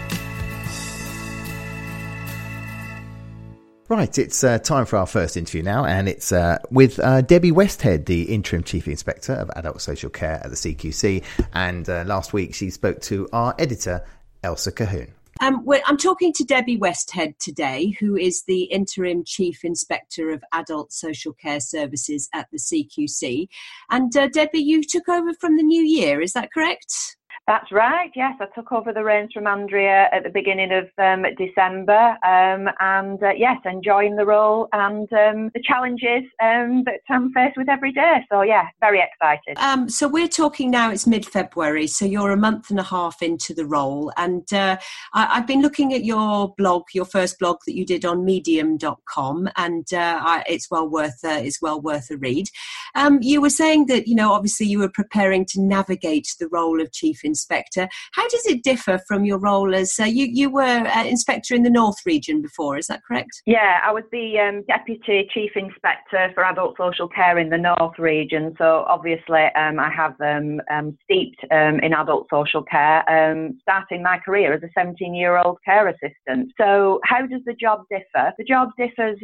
Right, 3.90 4.18
it's 4.18 4.44
uh, 4.44 4.60
time 4.60 4.86
for 4.86 4.98
our 4.98 5.06
first 5.06 5.36
interview 5.36 5.64
now, 5.64 5.84
and 5.84 6.08
it's 6.08 6.30
uh, 6.30 6.58
with 6.70 7.00
uh, 7.00 7.22
Debbie 7.22 7.50
Westhead, 7.50 8.06
the 8.06 8.22
Interim 8.32 8.62
Chief 8.62 8.86
Inspector 8.86 9.32
of 9.32 9.50
Adult 9.56 9.82
Social 9.82 10.08
Care 10.08 10.40
at 10.44 10.50
the 10.50 10.54
CQC. 10.54 11.24
And 11.54 11.90
uh, 11.90 12.04
last 12.06 12.32
week 12.32 12.54
she 12.54 12.70
spoke 12.70 13.00
to 13.00 13.28
our 13.32 13.52
editor, 13.58 14.06
Elsa 14.44 14.70
Colquhoun. 14.70 15.10
Um, 15.40 15.66
I'm 15.86 15.96
talking 15.96 16.32
to 16.34 16.44
Debbie 16.44 16.78
Westhead 16.78 17.36
today, 17.38 17.96
who 17.98 18.14
is 18.16 18.44
the 18.44 18.62
Interim 18.62 19.24
Chief 19.24 19.64
Inspector 19.64 20.30
of 20.30 20.44
Adult 20.52 20.92
Social 20.92 21.32
Care 21.32 21.58
Services 21.58 22.28
at 22.32 22.46
the 22.52 22.58
CQC. 22.58 23.48
And 23.90 24.16
uh, 24.16 24.28
Debbie, 24.28 24.60
you 24.60 24.84
took 24.84 25.08
over 25.08 25.34
from 25.34 25.56
the 25.56 25.64
new 25.64 25.82
year, 25.82 26.20
is 26.20 26.34
that 26.34 26.52
correct? 26.52 27.16
That's 27.50 27.72
right. 27.72 28.12
Yes, 28.14 28.36
I 28.40 28.46
took 28.54 28.70
over 28.70 28.92
the 28.92 29.02
reins 29.02 29.32
from 29.34 29.48
Andrea 29.48 30.08
at 30.12 30.22
the 30.22 30.30
beginning 30.30 30.70
of 30.70 30.88
um, 30.98 31.26
December, 31.36 32.16
um, 32.24 32.68
and 32.78 33.20
uh, 33.20 33.32
yes, 33.36 33.56
enjoying 33.64 34.14
the 34.14 34.24
role 34.24 34.68
and 34.72 35.12
um, 35.12 35.50
the 35.52 35.60
challenges 35.60 36.30
um, 36.40 36.84
that 36.84 37.00
I'm 37.08 37.32
faced 37.32 37.56
with 37.56 37.68
every 37.68 37.90
day. 37.90 38.24
So 38.30 38.42
yeah, 38.42 38.68
very 38.78 39.02
excited. 39.02 39.58
Um, 39.58 39.88
so 39.88 40.06
we're 40.06 40.28
talking 40.28 40.70
now. 40.70 40.92
It's 40.92 41.08
mid-February, 41.08 41.88
so 41.88 42.04
you're 42.04 42.30
a 42.30 42.36
month 42.36 42.70
and 42.70 42.78
a 42.78 42.84
half 42.84 43.20
into 43.20 43.52
the 43.52 43.66
role, 43.66 44.12
and 44.16 44.46
uh, 44.52 44.76
I, 45.12 45.34
have 45.34 45.48
been 45.48 45.60
looking 45.60 45.92
at 45.92 46.04
your 46.04 46.54
blog, 46.56 46.84
your 46.94 47.04
first 47.04 47.40
blog 47.40 47.56
that 47.66 47.74
you 47.74 47.84
did 47.84 48.04
on 48.04 48.24
Medium.com, 48.24 49.48
and 49.56 49.92
uh, 49.92 50.20
I, 50.22 50.44
it's 50.48 50.70
well 50.70 50.88
worth 50.88 51.18
uh, 51.24 51.40
it's 51.42 51.60
well 51.60 51.80
worth 51.80 52.12
a 52.12 52.16
read. 52.16 52.46
Um, 52.94 53.18
you 53.20 53.40
were 53.40 53.50
saying 53.50 53.86
that 53.86 54.06
you 54.06 54.14
know 54.14 54.30
obviously 54.30 54.66
you 54.66 54.78
were 54.78 54.88
preparing 54.88 55.44
to 55.46 55.60
navigate 55.60 56.28
the 56.38 56.46
role 56.46 56.80
of 56.80 56.92
chief 56.92 57.24
inspector 57.24 57.39
inspector. 57.40 57.88
How 58.12 58.28
does 58.28 58.46
it 58.46 58.62
differ 58.62 59.00
from 59.08 59.24
your 59.24 59.38
role 59.38 59.74
as 59.74 59.98
uh, 59.98 60.04
you, 60.04 60.26
you 60.26 60.50
were 60.50 60.62
uh, 60.62 61.04
inspector 61.04 61.54
in 61.54 61.62
the 61.62 61.70
North 61.70 61.98
region 62.04 62.42
before? 62.42 62.76
Is 62.76 62.86
that 62.88 63.02
correct? 63.06 63.42
Yeah, 63.46 63.80
I 63.84 63.92
was 63.92 64.04
the 64.12 64.38
um, 64.38 64.62
deputy 64.66 65.28
chief 65.32 65.52
inspector 65.56 66.30
for 66.34 66.44
adult 66.44 66.76
social 66.76 67.08
care 67.08 67.38
in 67.38 67.50
the 67.50 67.58
North 67.58 67.98
region. 67.98 68.54
So 68.58 68.84
obviously, 68.88 69.46
um, 69.56 69.78
I 69.78 69.90
have 69.90 70.14
um, 70.20 70.60
um 70.70 70.96
steeped 71.04 71.44
um, 71.50 71.80
in 71.80 71.92
adult 71.94 72.26
social 72.30 72.62
care, 72.62 73.08
um, 73.10 73.58
starting 73.62 74.02
my 74.02 74.18
career 74.18 74.52
as 74.52 74.62
a 74.62 74.68
17 74.76 75.14
year 75.14 75.38
old 75.38 75.58
care 75.64 75.88
assistant. 75.88 76.52
So, 76.58 77.00
how 77.04 77.26
does 77.26 77.40
the 77.46 77.54
job 77.54 77.84
differ? 77.90 78.32
The 78.38 78.44
job 78.44 78.70
differs 78.78 79.18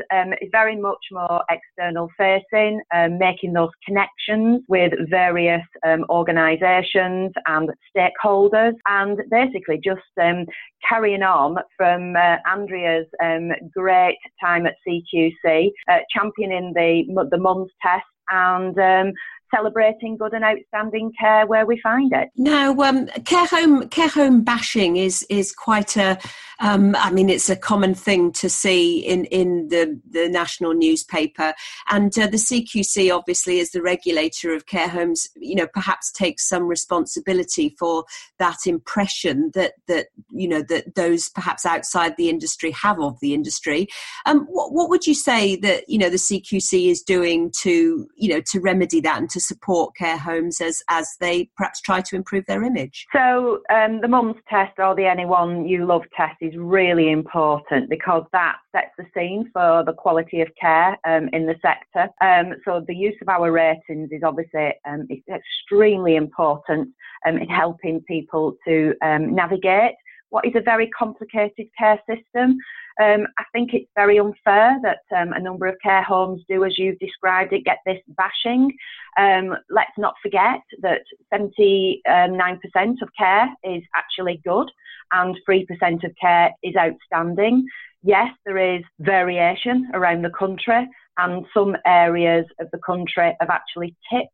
very 0.53 0.77
much 0.77 1.05
more 1.13 1.43
external 1.51 2.09
facing, 2.17 2.81
making 3.19 3.53
those 3.53 3.71
connections 3.87 4.63
with 4.69 4.93
various 5.11 5.63
organisations 6.09 7.33
and 7.47 7.71
stakeholders 7.97 8.75
and 8.89 9.19
basically 9.31 9.81
just 9.83 10.01
um, 10.21 10.47
carrying 10.89 11.23
on 11.23 11.57
from 11.77 12.15
uh, 12.17 12.37
Andrea's 12.51 13.07
um, 13.23 13.51
great 13.73 14.19
time 14.43 14.67
at 14.67 14.75
CQC, 14.87 15.71
uh, 15.89 15.99
championing 16.15 16.73
the, 16.75 17.27
the 17.31 17.39
mums 17.39 17.71
test 17.83 18.05
and 18.29 18.79
um, 18.79 19.13
celebrating 19.55 20.17
good 20.17 20.33
and 20.33 20.45
outstanding 20.45 21.13
care 21.19 21.47
where 21.47 21.67
we 21.67 21.81
find 21.81 22.13
it. 22.13 22.29
Now, 22.37 22.77
um, 22.81 23.07
care 23.25 23.47
home 23.47 23.89
care 23.89 24.09
home 24.09 24.43
bashing 24.43 24.97
is 24.97 25.25
is 25.31 25.53
quite 25.53 25.97
a 25.97 26.19
Um, 26.61 26.97
I 26.97 27.11
mean, 27.11 27.29
it's 27.29 27.51
a 27.51 27.57
common 27.57 27.95
thing 27.95 28.33
to 28.33 28.49
see 28.49 28.99
in, 28.99 29.27
in 29.27 29.69
the, 29.69 30.01
the 30.11 30.29
national 30.29 30.75
newspaper. 30.75 31.55
And 31.91 32.17
uh, 32.19 32.27
the 32.27 32.37
CQC, 32.37 33.15
obviously, 33.15 33.61
as 33.61 33.71
the 33.71 33.83
regulator 33.83 34.55
of 34.55 34.67
care 34.67 34.89
homes, 34.89 35.29
you 35.37 35.55
know, 35.55 35.67
perhaps 35.67 36.11
takes 36.13 36.49
some 36.49 36.65
responsibility 36.65 37.75
for 37.79 38.05
that 38.39 38.59
impression 38.67 39.51
that, 39.55 39.75
that 39.89 40.07
you 40.31 40.49
know, 40.49 40.63
that 40.63 40.95
those 40.95 41.29
perhaps 41.29 41.67
outside 41.67 42.15
the 42.17 42.29
industry 42.29 42.71
have 42.71 43.01
of 43.01 43.19
the 43.21 43.35
industry. 43.35 43.89
Um, 44.25 44.47
what, 44.49 44.73
what 44.73 44.89
would 44.89 45.07
you 45.07 45.15
say 45.15 45.57
that, 45.57 45.89
you 45.89 45.99
know, 45.99 46.11
the 46.11 46.17
CQC 46.17 46.91
is 46.91 47.03
doing 47.03 47.51
to, 47.59 48.09
you 48.17 48.29
know, 48.29 48.41
to 48.41 48.61
remedy 48.61 49.01
that 49.01 49.19
and 49.19 49.31
to 49.31 49.41
support 49.41 49.97
care 49.97 50.19
homes 50.19 50.61
as, 50.61 50.83
as 50.89 51.17
they 51.21 51.51
perhaps 51.57 51.81
try 51.81 52.01
to 52.01 52.17
improve 52.17 52.47
their 52.47 52.63
image? 52.63 53.07
So 53.13 53.61
um, 53.73 54.01
the 54.01 54.09
mums 54.09 54.37
test 54.49 54.79
or 54.79 54.95
the 54.95 55.07
anyone 55.07 55.67
you 55.67 55.87
love 55.87 56.03
test 56.17 56.37
is 56.47 56.57
really 56.57 57.11
important 57.11 57.91
because 57.91 58.25
that 58.33 58.57
sets 58.73 58.93
the 58.99 59.05
scene 59.15 59.51
for 59.53 59.85
the 59.85 59.93
quality 59.93 60.41
of 60.41 60.49
care 60.61 60.97
um, 61.05 61.29
in 61.33 61.47
the 61.47 61.57
sector. 61.63 62.09
Um, 62.21 62.55
so 62.65 62.85
the 62.87 62.95
use 62.95 63.17
of 63.23 63.29
our 63.29 63.51
ratings 63.51 64.11
is 64.13 64.23
obviously 64.25 64.73
um, 64.89 65.07
extremely 65.29 66.17
important 66.17 66.89
um, 67.27 67.39
in 67.39 67.49
helping 67.49 68.01
people 68.03 68.57
to 68.67 68.95
um, 69.03 69.35
navigate 69.35 69.95
what 70.31 70.45
is 70.45 70.53
a 70.57 70.61
very 70.61 70.89
complicated 70.91 71.67
care 71.79 72.01
system. 72.09 72.59
Um, 73.01 73.27
I 73.39 73.45
think 73.53 73.75
it's 73.75 73.91
very 73.95 74.19
unfair 74.19 74.79
that 74.83 75.01
um, 75.17 75.33
a 75.33 75.41
number 75.41 75.67
of 75.67 75.77
care 75.83 76.03
homes 76.03 76.43
do, 76.49 76.65
as 76.65 76.79
you've 76.79 76.99
described 76.99 77.53
it, 77.53 77.65
get 77.65 77.79
this 77.85 78.01
bashing. 78.09 78.73
Um, 79.19 79.55
let's 79.71 79.97
not 79.99 80.15
forget 80.23 80.61
that 80.83 81.03
79% 81.33 83.03
of 83.03 83.09
care 83.19 83.49
is 83.65 83.83
actually 83.95 84.41
good 84.45 84.71
and 85.13 85.37
3% 85.49 86.05
of 86.05 86.13
care 86.21 86.51
is 86.63 86.75
outstanding. 86.77 87.67
Yes, 88.03 88.31
there 88.45 88.77
is 88.77 88.83
variation 89.01 89.91
around 89.95 90.23
the 90.23 90.31
country, 90.31 90.89
and 91.19 91.45
some 91.55 91.77
areas 91.87 92.47
of 92.61 92.69
the 92.71 92.79
country 92.79 93.35
have 93.41 93.51
actually 93.51 93.97
tipped 94.11 94.31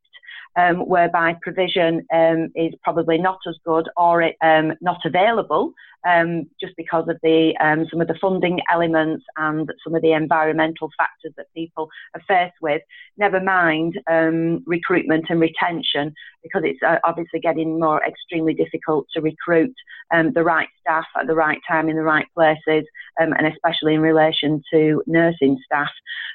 um, 0.57 0.87
whereby 0.89 1.37
provision 1.41 2.07
um, 2.13 2.51
is 2.55 2.75
probably 2.83 3.19
not 3.19 3.39
as 3.49 3.57
good 3.65 3.89
or 3.97 4.23
it, 4.23 4.37
um, 4.43 4.73
not 4.81 5.01
available 5.05 5.73
um, 6.07 6.49
just 6.61 6.75
because 6.77 7.09
of 7.09 7.19
the 7.23 7.55
um, 7.61 7.87
some 7.91 8.01
of 8.01 8.09
the 8.09 8.19
funding 8.21 8.61
elements 8.71 9.25
and 9.37 9.71
some 9.85 9.95
of 9.95 10.03
the 10.03 10.13
environmental 10.13 10.91
factors 10.97 11.33
that 11.37 11.47
people 11.55 11.89
are 12.15 12.23
faced 12.29 12.57
with. 12.61 12.83
Never 13.27 13.41
mind 13.41 13.93
um, 14.11 14.65
recruitment 14.67 15.27
and 15.31 15.41
retention, 15.41 16.05
because 16.43 16.63
it's 16.65 16.83
uh, 16.83 16.99
obviously 17.05 17.41
getting 17.49 17.79
more 17.79 18.01
extremely 18.05 18.55
difficult 18.63 19.07
to 19.13 19.21
recruit 19.21 19.75
the 20.35 20.43
right 20.43 20.69
staff 20.81 21.07
at 21.19 21.27
the 21.27 21.35
right 21.35 21.61
time 21.71 21.89
in 21.89 21.97
the 21.97 22.03
right 22.15 22.27
places, 22.35 22.85
and 23.19 23.47
especially 23.47 23.95
in 23.95 24.03
relation 24.13 24.61
to 24.73 25.03
nursing 25.07 25.55
staff. 25.65 25.93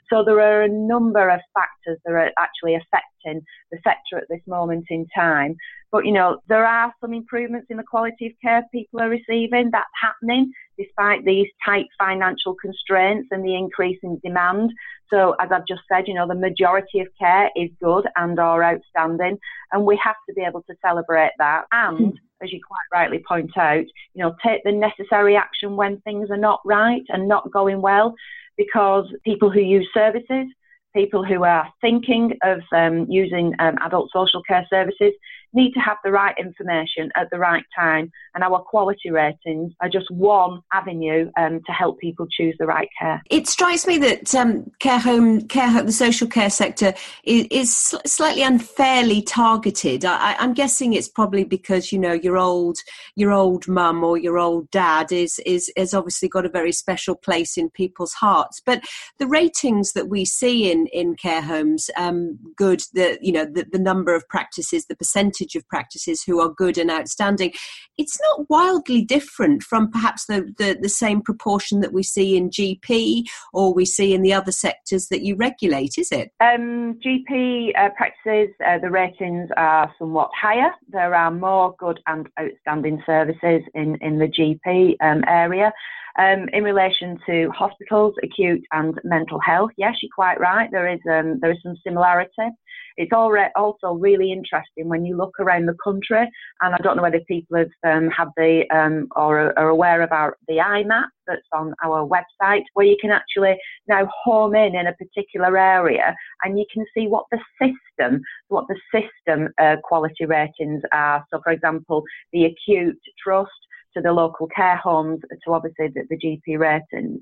So 0.09 0.23
there 0.23 0.39
are 0.39 0.61
a 0.61 0.69
number 0.69 1.25
of 1.29 1.41
factors 1.53 1.99
that 2.03 2.13
are 2.13 2.31
actually 2.45 2.75
affecting 2.75 3.37
the 3.71 3.79
sector 3.83 4.15
at 4.17 4.29
this 4.29 4.45
moment 4.47 4.85
in 4.89 5.05
time. 5.13 5.51
But 5.91 6.05
you 6.05 6.11
know, 6.11 6.39
there 6.47 6.65
are 6.65 6.93
some 6.99 7.13
improvements 7.13 7.67
in 7.69 7.77
the 7.77 7.83
quality 7.83 8.27
of 8.27 8.33
care 8.43 8.63
people 8.71 8.99
are 8.99 9.09
receiving. 9.09 9.69
That's 9.71 9.85
happening 10.01 10.51
despite 10.77 11.25
these 11.25 11.47
tight 11.65 11.87
financial 11.97 12.55
constraints 12.61 13.29
and 13.31 13.43
the 13.43 13.55
increase 13.55 13.97
in 14.03 14.19
demand. 14.23 14.71
So 15.09 15.35
as 15.39 15.49
I've 15.51 15.65
just 15.67 15.81
said, 15.91 16.07
you 16.07 16.13
know, 16.13 16.27
the 16.27 16.35
majority 16.35 16.99
of 16.99 17.07
care 17.19 17.49
is 17.55 17.69
good 17.81 18.05
and 18.17 18.37
are 18.39 18.63
outstanding, 18.63 19.37
and 19.71 19.85
we 19.85 19.99
have 20.03 20.17
to 20.27 20.35
be 20.35 20.41
able 20.41 20.63
to 20.63 20.75
celebrate 20.85 21.31
that. 21.39 21.63
And 21.71 22.19
as 22.41 22.51
you 22.51 22.59
quite 22.65 22.99
rightly 22.99 23.23
point 23.27 23.57
out, 23.57 23.85
you 24.13 24.23
know, 24.23 24.35
take 24.45 24.63
the 24.63 24.71
necessary 24.71 25.35
action 25.35 25.75
when 25.75 26.01
things 26.01 26.29
are 26.29 26.37
not 26.37 26.59
right 26.65 27.03
and 27.09 27.27
not 27.27 27.51
going 27.51 27.81
well 27.81 28.13
because 28.57 29.05
people 29.23 29.49
who 29.49 29.61
use 29.61 29.87
services, 29.93 30.47
people 30.95 31.23
who 31.23 31.43
are 31.43 31.67
thinking 31.79 32.33
of 32.43 32.59
um, 32.75 33.05
using 33.09 33.53
um, 33.59 33.75
adult 33.83 34.09
social 34.11 34.41
care 34.43 34.65
services, 34.69 35.13
need 35.57 35.73
to 35.73 35.79
have 35.79 35.97
the 36.03 36.11
right 36.11 36.35
information 36.39 37.09
at 37.15 37.29
the 37.31 37.37
right 37.37 37.65
time, 37.75 38.11
and 38.35 38.43
our 38.43 38.59
quality 38.59 39.09
ratings 39.09 39.73
are 39.81 39.89
just 39.89 40.09
one 40.11 40.61
avenue 40.71 41.29
um, 41.37 41.59
to 41.65 41.71
help 41.71 41.99
people 41.99 42.27
choose 42.29 42.55
the 42.59 42.67
right 42.67 42.87
care. 42.99 43.21
It 43.29 43.47
strikes 43.47 43.87
me 43.87 43.97
that 43.97 44.33
um, 44.35 44.71
care 44.79 44.99
home, 44.99 45.41
care 45.47 45.69
home, 45.69 45.87
the 45.87 45.91
social 45.91 46.27
care 46.27 46.51
sector 46.51 46.93
is, 47.23 47.47
is 47.49 47.75
slightly 48.05 48.43
unfairly 48.43 49.21
targeted. 49.23 50.05
I, 50.05 50.35
am 50.39 50.53
guessing 50.53 50.93
it's 50.93 51.09
probably 51.09 51.43
because 51.43 51.91
you 51.91 51.99
know 51.99 52.13
your 52.13 52.37
old 52.37 52.77
your 53.15 53.31
old 53.31 53.67
mum 53.67 54.03
or 54.03 54.17
your 54.17 54.37
old 54.37 54.69
dad 54.69 55.11
is 55.11 55.39
is 55.45 55.71
has 55.75 55.93
obviously 55.93 56.29
got 56.29 56.45
a 56.45 56.49
very 56.49 56.71
special 56.71 57.15
place 57.15 57.57
in 57.57 57.69
people's 57.71 58.13
hearts. 58.13 58.61
But 58.63 58.83
the 59.17 59.27
ratings 59.27 59.93
that 59.93 60.07
we 60.07 60.23
see 60.23 60.71
in 60.71 60.87
in 60.93 61.15
care 61.15 61.41
homes, 61.41 61.89
um, 61.97 62.37
good, 62.55 62.83
the 62.93 63.17
you 63.21 63.31
know 63.31 63.45
the, 63.45 63.65
the 63.71 63.79
number 63.79 64.13
of 64.13 64.27
practices, 64.29 64.85
the 64.85 64.95
percentage 64.95 65.46
of 65.55 65.67
practices 65.67 66.23
who 66.23 66.39
are 66.39 66.49
good 66.49 66.77
and 66.77 66.91
outstanding, 66.91 67.51
it's 67.97 68.19
not 68.21 68.49
wildly 68.49 69.03
different 69.03 69.63
from 69.63 69.91
perhaps 69.91 70.25
the, 70.25 70.53
the, 70.57 70.77
the 70.81 70.89
same 70.89 71.21
proportion 71.21 71.79
that 71.81 71.93
we 71.93 72.03
see 72.03 72.37
in 72.37 72.49
GP 72.49 73.23
or 73.53 73.73
we 73.73 73.85
see 73.85 74.13
in 74.13 74.21
the 74.21 74.33
other 74.33 74.51
sectors 74.51 75.07
that 75.07 75.21
you 75.21 75.35
regulate, 75.35 75.97
is 75.97 76.11
it? 76.11 76.31
Um, 76.39 76.99
GP 77.05 77.71
uh, 77.77 77.89
practices, 77.95 78.53
uh, 78.65 78.79
the 78.79 78.89
ratings 78.89 79.49
are 79.57 79.93
somewhat 79.97 80.29
higher. 80.39 80.71
There 80.89 81.13
are 81.13 81.31
more 81.31 81.75
good 81.79 81.99
and 82.07 82.27
outstanding 82.39 83.01
services 83.05 83.61
in, 83.73 83.97
in 84.01 84.19
the 84.19 84.27
GP 84.27 84.95
um, 85.01 85.23
area. 85.27 85.71
Um, 86.17 86.49
in 86.51 86.63
relation 86.63 87.19
to 87.27 87.51
hospitals, 87.51 88.15
acute 88.23 88.63
and 88.71 88.99
mental 89.03 89.39
health, 89.39 89.69
yes, 89.77 89.95
you're 90.01 90.09
quite 90.13 90.39
right. 90.39 90.67
There 90.71 90.91
is 90.91 90.99
um, 91.09 91.39
there 91.39 91.51
is 91.51 91.59
some 91.61 91.77
similarity. 91.83 92.49
It's 92.97 93.11
also 93.13 93.93
really 93.93 94.31
interesting 94.31 94.89
when 94.89 95.05
you 95.05 95.15
look 95.15 95.39
around 95.39 95.67
the 95.67 95.77
country, 95.83 96.29
and 96.61 96.75
I 96.75 96.77
don't 96.79 96.97
know 96.97 97.03
whether 97.03 97.19
people 97.27 97.57
have 97.57 97.69
um, 97.83 98.09
had 98.09 98.29
the 98.35 98.65
um, 98.75 99.07
or 99.15 99.57
are 99.57 99.69
aware 99.69 100.01
of 100.01 100.11
our 100.11 100.35
the 100.47 100.55
IMAP 100.55 101.05
that's 101.27 101.47
on 101.53 101.73
our 101.83 102.07
website, 102.07 102.63
where 102.73 102.85
you 102.85 102.97
can 102.99 103.11
actually 103.11 103.57
now 103.87 104.09
home 104.23 104.55
in 104.55 104.75
in 104.75 104.87
a 104.87 104.93
particular 104.93 105.57
area, 105.57 106.15
and 106.43 106.57
you 106.57 106.65
can 106.73 106.85
see 106.95 107.07
what 107.07 107.25
the 107.31 107.39
system, 107.61 108.21
what 108.47 108.65
the 108.67 108.79
system 108.91 109.49
uh, 109.61 109.75
quality 109.83 110.25
ratings 110.25 110.81
are. 110.91 111.23
So, 111.31 111.39
for 111.43 111.51
example, 111.51 112.03
the 112.33 112.45
acute 112.45 112.99
trust 113.23 113.51
to 113.95 114.01
the 114.01 114.11
local 114.11 114.47
care 114.47 114.77
homes 114.77 115.19
to 115.45 115.53
obviously 115.53 115.87
the, 115.87 116.03
the 116.09 116.17
GP 116.17 116.59
ratings. 116.59 117.21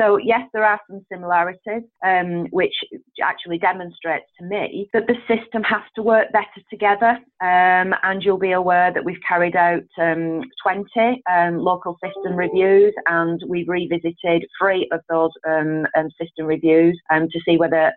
So 0.00 0.16
yes, 0.16 0.48
there 0.54 0.64
are 0.64 0.80
some 0.88 1.04
similarities, 1.12 1.82
um, 2.06 2.46
which 2.52 2.74
actually 3.22 3.58
demonstrates 3.58 4.24
to 4.38 4.46
me 4.46 4.88
that 4.94 5.06
the 5.06 5.14
system 5.28 5.62
has 5.62 5.82
to 5.94 6.02
work 6.02 6.32
better 6.32 6.46
together. 6.70 7.18
Um, 7.42 7.94
and 8.02 8.22
you'll 8.22 8.38
be 8.38 8.52
aware 8.52 8.92
that 8.92 9.04
we've 9.04 9.20
carried 9.26 9.56
out 9.56 9.82
um, 10.00 10.42
20 10.62 11.22
um, 11.30 11.58
local 11.58 11.98
system 12.02 12.34
reviews, 12.34 12.94
and 13.08 13.40
we've 13.46 13.68
revisited 13.68 14.46
three 14.60 14.88
of 14.92 15.00
those 15.10 15.30
um, 15.46 15.86
um, 15.96 16.08
system 16.20 16.46
reviews 16.46 16.98
to 17.10 17.40
see 17.46 17.58
whether 17.58 17.92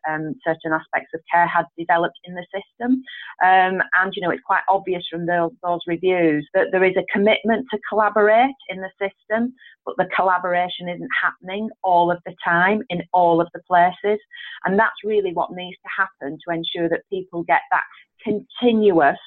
certain 0.45 0.73
aspects 0.73 1.11
of 1.13 1.21
care 1.31 1.47
had 1.47 1.65
developed 1.77 2.19
in 2.25 2.35
the 2.35 2.45
system. 2.53 3.01
and 3.41 3.81
you 4.13 4.21
know, 4.21 4.29
it's 4.29 4.43
quite 4.45 4.63
obvious 4.67 5.03
from 5.09 5.25
those, 5.25 5.51
those 5.63 5.79
reviews 5.87 6.47
that 6.53 6.67
there 6.71 6.83
is 6.83 6.95
a 6.97 7.05
commitment 7.11 7.65
to 7.71 7.79
collaborate 7.87 8.55
in 8.69 8.81
the 8.81 8.89
system, 8.99 9.53
but 9.85 9.95
the 9.97 10.07
collaboration 10.15 10.89
isn't 10.89 11.09
happening 11.21 11.69
all 11.93 12.11
of 12.11 12.19
the 12.25 12.35
time 12.43 12.81
in 12.89 13.03
all 13.13 13.39
of 13.39 13.47
the 13.53 13.61
places. 13.67 14.19
And 14.65 14.79
that's 14.79 15.03
really 15.03 15.31
what 15.33 15.51
needs 15.51 15.77
to 15.77 15.91
happen 16.01 16.37
to 16.43 16.53
ensure 16.53 16.89
that 16.89 17.09
people 17.11 17.43
get 17.43 17.61
that 17.71 17.83
continuous 18.23 19.19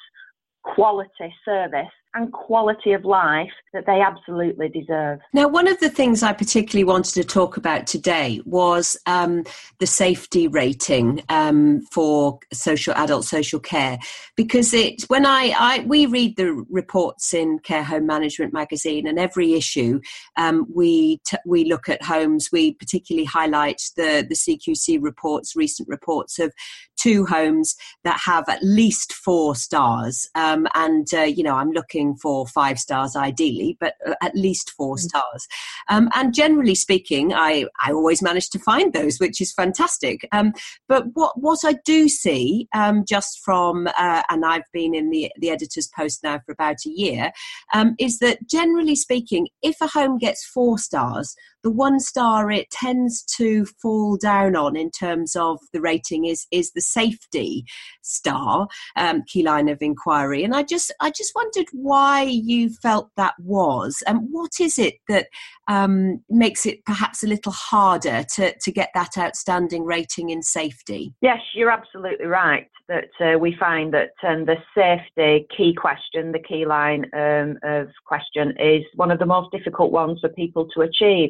quality 0.63 1.33
service 1.45 1.95
and 2.17 2.33
quality 2.33 2.93
of 2.93 3.05
life 3.05 3.51
that 3.73 3.85
they 3.85 4.01
absolutely 4.01 4.69
deserve. 4.69 5.19
Now, 5.33 5.47
one 5.47 5.67
of 5.67 5.79
the 5.79 5.89
things 5.89 6.23
I 6.23 6.33
particularly 6.33 6.83
wanted 6.83 7.13
to 7.13 7.23
talk 7.23 7.57
about 7.57 7.85
today 7.85 8.41
was 8.45 8.97
um, 9.05 9.43
the 9.77 9.85
safety 9.85 10.47
rating 10.47 11.21
um, 11.29 11.81
for 11.91 12.39
social 12.51 12.93
adult 12.95 13.25
social 13.25 13.59
care, 13.59 13.99
because 14.35 14.73
it 14.73 15.03
when 15.03 15.25
I, 15.25 15.53
I 15.57 15.79
we 15.85 16.07
read 16.07 16.37
the 16.37 16.53
reports 16.69 17.33
in 17.33 17.59
Care 17.59 17.83
Home 17.83 18.07
Management 18.07 18.51
magazine, 18.51 19.05
and 19.05 19.19
every 19.19 19.53
issue 19.53 20.01
um, 20.37 20.65
we 20.73 21.17
t- 21.25 21.37
we 21.45 21.65
look 21.65 21.87
at 21.87 22.01
homes. 22.01 22.49
We 22.51 22.73
particularly 22.73 23.25
highlight 23.25 23.81
the 23.95 24.25
the 24.27 24.35
CQC 24.35 24.97
reports, 25.01 25.55
recent 25.55 25.87
reports 25.87 26.39
of 26.39 26.51
two 26.95 27.27
homes 27.27 27.75
that 28.03 28.19
have 28.25 28.49
at 28.49 28.63
least 28.63 29.13
four 29.13 29.55
stars, 29.55 30.27
um, 30.33 30.67
and 30.73 31.07
uh, 31.13 31.21
you 31.21 31.43
know 31.43 31.55
I'm 31.55 31.71
looking 31.71 32.06
looking 32.07 32.17
for 32.17 32.47
five 32.47 32.79
stars 32.79 33.15
ideally, 33.15 33.77
but 33.79 33.93
uh, 34.05 34.13
at 34.21 34.35
least 34.35 34.71
four 34.71 34.87
Mm. 34.97 34.99
stars. 34.99 35.47
Um, 35.89 36.09
and 36.15 36.33
generally 36.33 36.75
speaking, 36.75 37.33
I, 37.33 37.65
I 37.85 37.91
always 37.91 38.21
manage 38.21 38.49
to 38.51 38.59
find 38.59 38.93
those, 38.93 39.19
which 39.19 39.41
is 39.41 39.53
fantastic. 39.53 40.27
Um, 40.31 40.53
but 40.87 41.03
what, 41.13 41.33
what 41.39 41.59
I 41.65 41.75
do 41.85 42.07
see, 42.07 42.67
um, 42.73 43.03
just 43.07 43.39
from, 43.43 43.87
uh, 43.87 44.23
and 44.29 44.45
I've 44.45 44.69
been 44.71 44.95
in 44.95 45.09
the, 45.09 45.31
the 45.39 45.49
editor's 45.49 45.89
post 45.95 46.23
now 46.23 46.39
for 46.45 46.51
about 46.53 46.77
a 46.85 46.89
year, 46.89 47.31
um, 47.73 47.95
is 47.99 48.19
that 48.19 48.47
generally 48.49 48.95
speaking, 48.95 49.49
if 49.61 49.75
a 49.81 49.87
home 49.87 50.17
gets 50.17 50.45
four 50.45 50.77
stars, 50.77 51.35
the 51.67 51.71
one 51.71 51.99
star 51.99 52.49
it 52.49 52.69
tends 52.71 53.23
to 53.23 53.65
fall 53.81 54.15
down 54.15 54.55
on 54.55 54.77
in 54.77 54.89
terms 54.89 55.35
of 55.35 55.59
the 55.73 55.81
rating 55.81 56.23
is 56.23 56.47
is 56.49 56.71
the 56.71 56.79
safety 56.79 57.65
star 58.01 58.69
um, 58.95 59.21
key 59.27 59.43
line 59.43 59.67
of 59.67 59.77
inquiry 59.81 60.45
and 60.45 60.55
i 60.55 60.63
just 60.63 60.93
i 61.01 61.11
just 61.11 61.33
wondered 61.35 61.65
why 61.73 62.21
you 62.23 62.69
felt 62.69 63.09
that 63.17 63.33
was 63.43 64.01
and 64.07 64.29
what 64.31 64.61
is 64.61 64.79
it 64.79 64.93
that 65.09 65.27
um, 65.67 66.23
makes 66.29 66.65
it 66.65 66.85
perhaps 66.85 67.21
a 67.21 67.27
little 67.27 67.51
harder 67.51 68.23
to 68.33 68.55
to 68.61 68.71
get 68.71 68.89
that 68.93 69.17
outstanding 69.17 69.83
rating 69.83 70.29
in 70.29 70.41
safety 70.41 71.13
Yes, 71.19 71.39
you're 71.53 71.69
absolutely 71.69 72.27
right 72.27 72.69
that 72.87 73.09
uh, 73.19 73.37
we 73.37 73.55
find 73.59 73.93
that 73.93 74.11
um, 74.23 74.45
the 74.45 74.55
safety 74.73 75.45
key 75.55 75.73
question, 75.73 76.31
the 76.31 76.39
key 76.39 76.65
line 76.65 77.05
um, 77.13 77.57
of 77.63 77.89
question, 78.05 78.53
is 78.59 78.83
one 78.95 79.11
of 79.11 79.19
the 79.19 79.25
most 79.25 79.51
difficult 79.51 79.91
ones 79.91 80.19
for 80.21 80.29
people 80.29 80.67
to 80.73 80.81
achieve. 80.81 81.29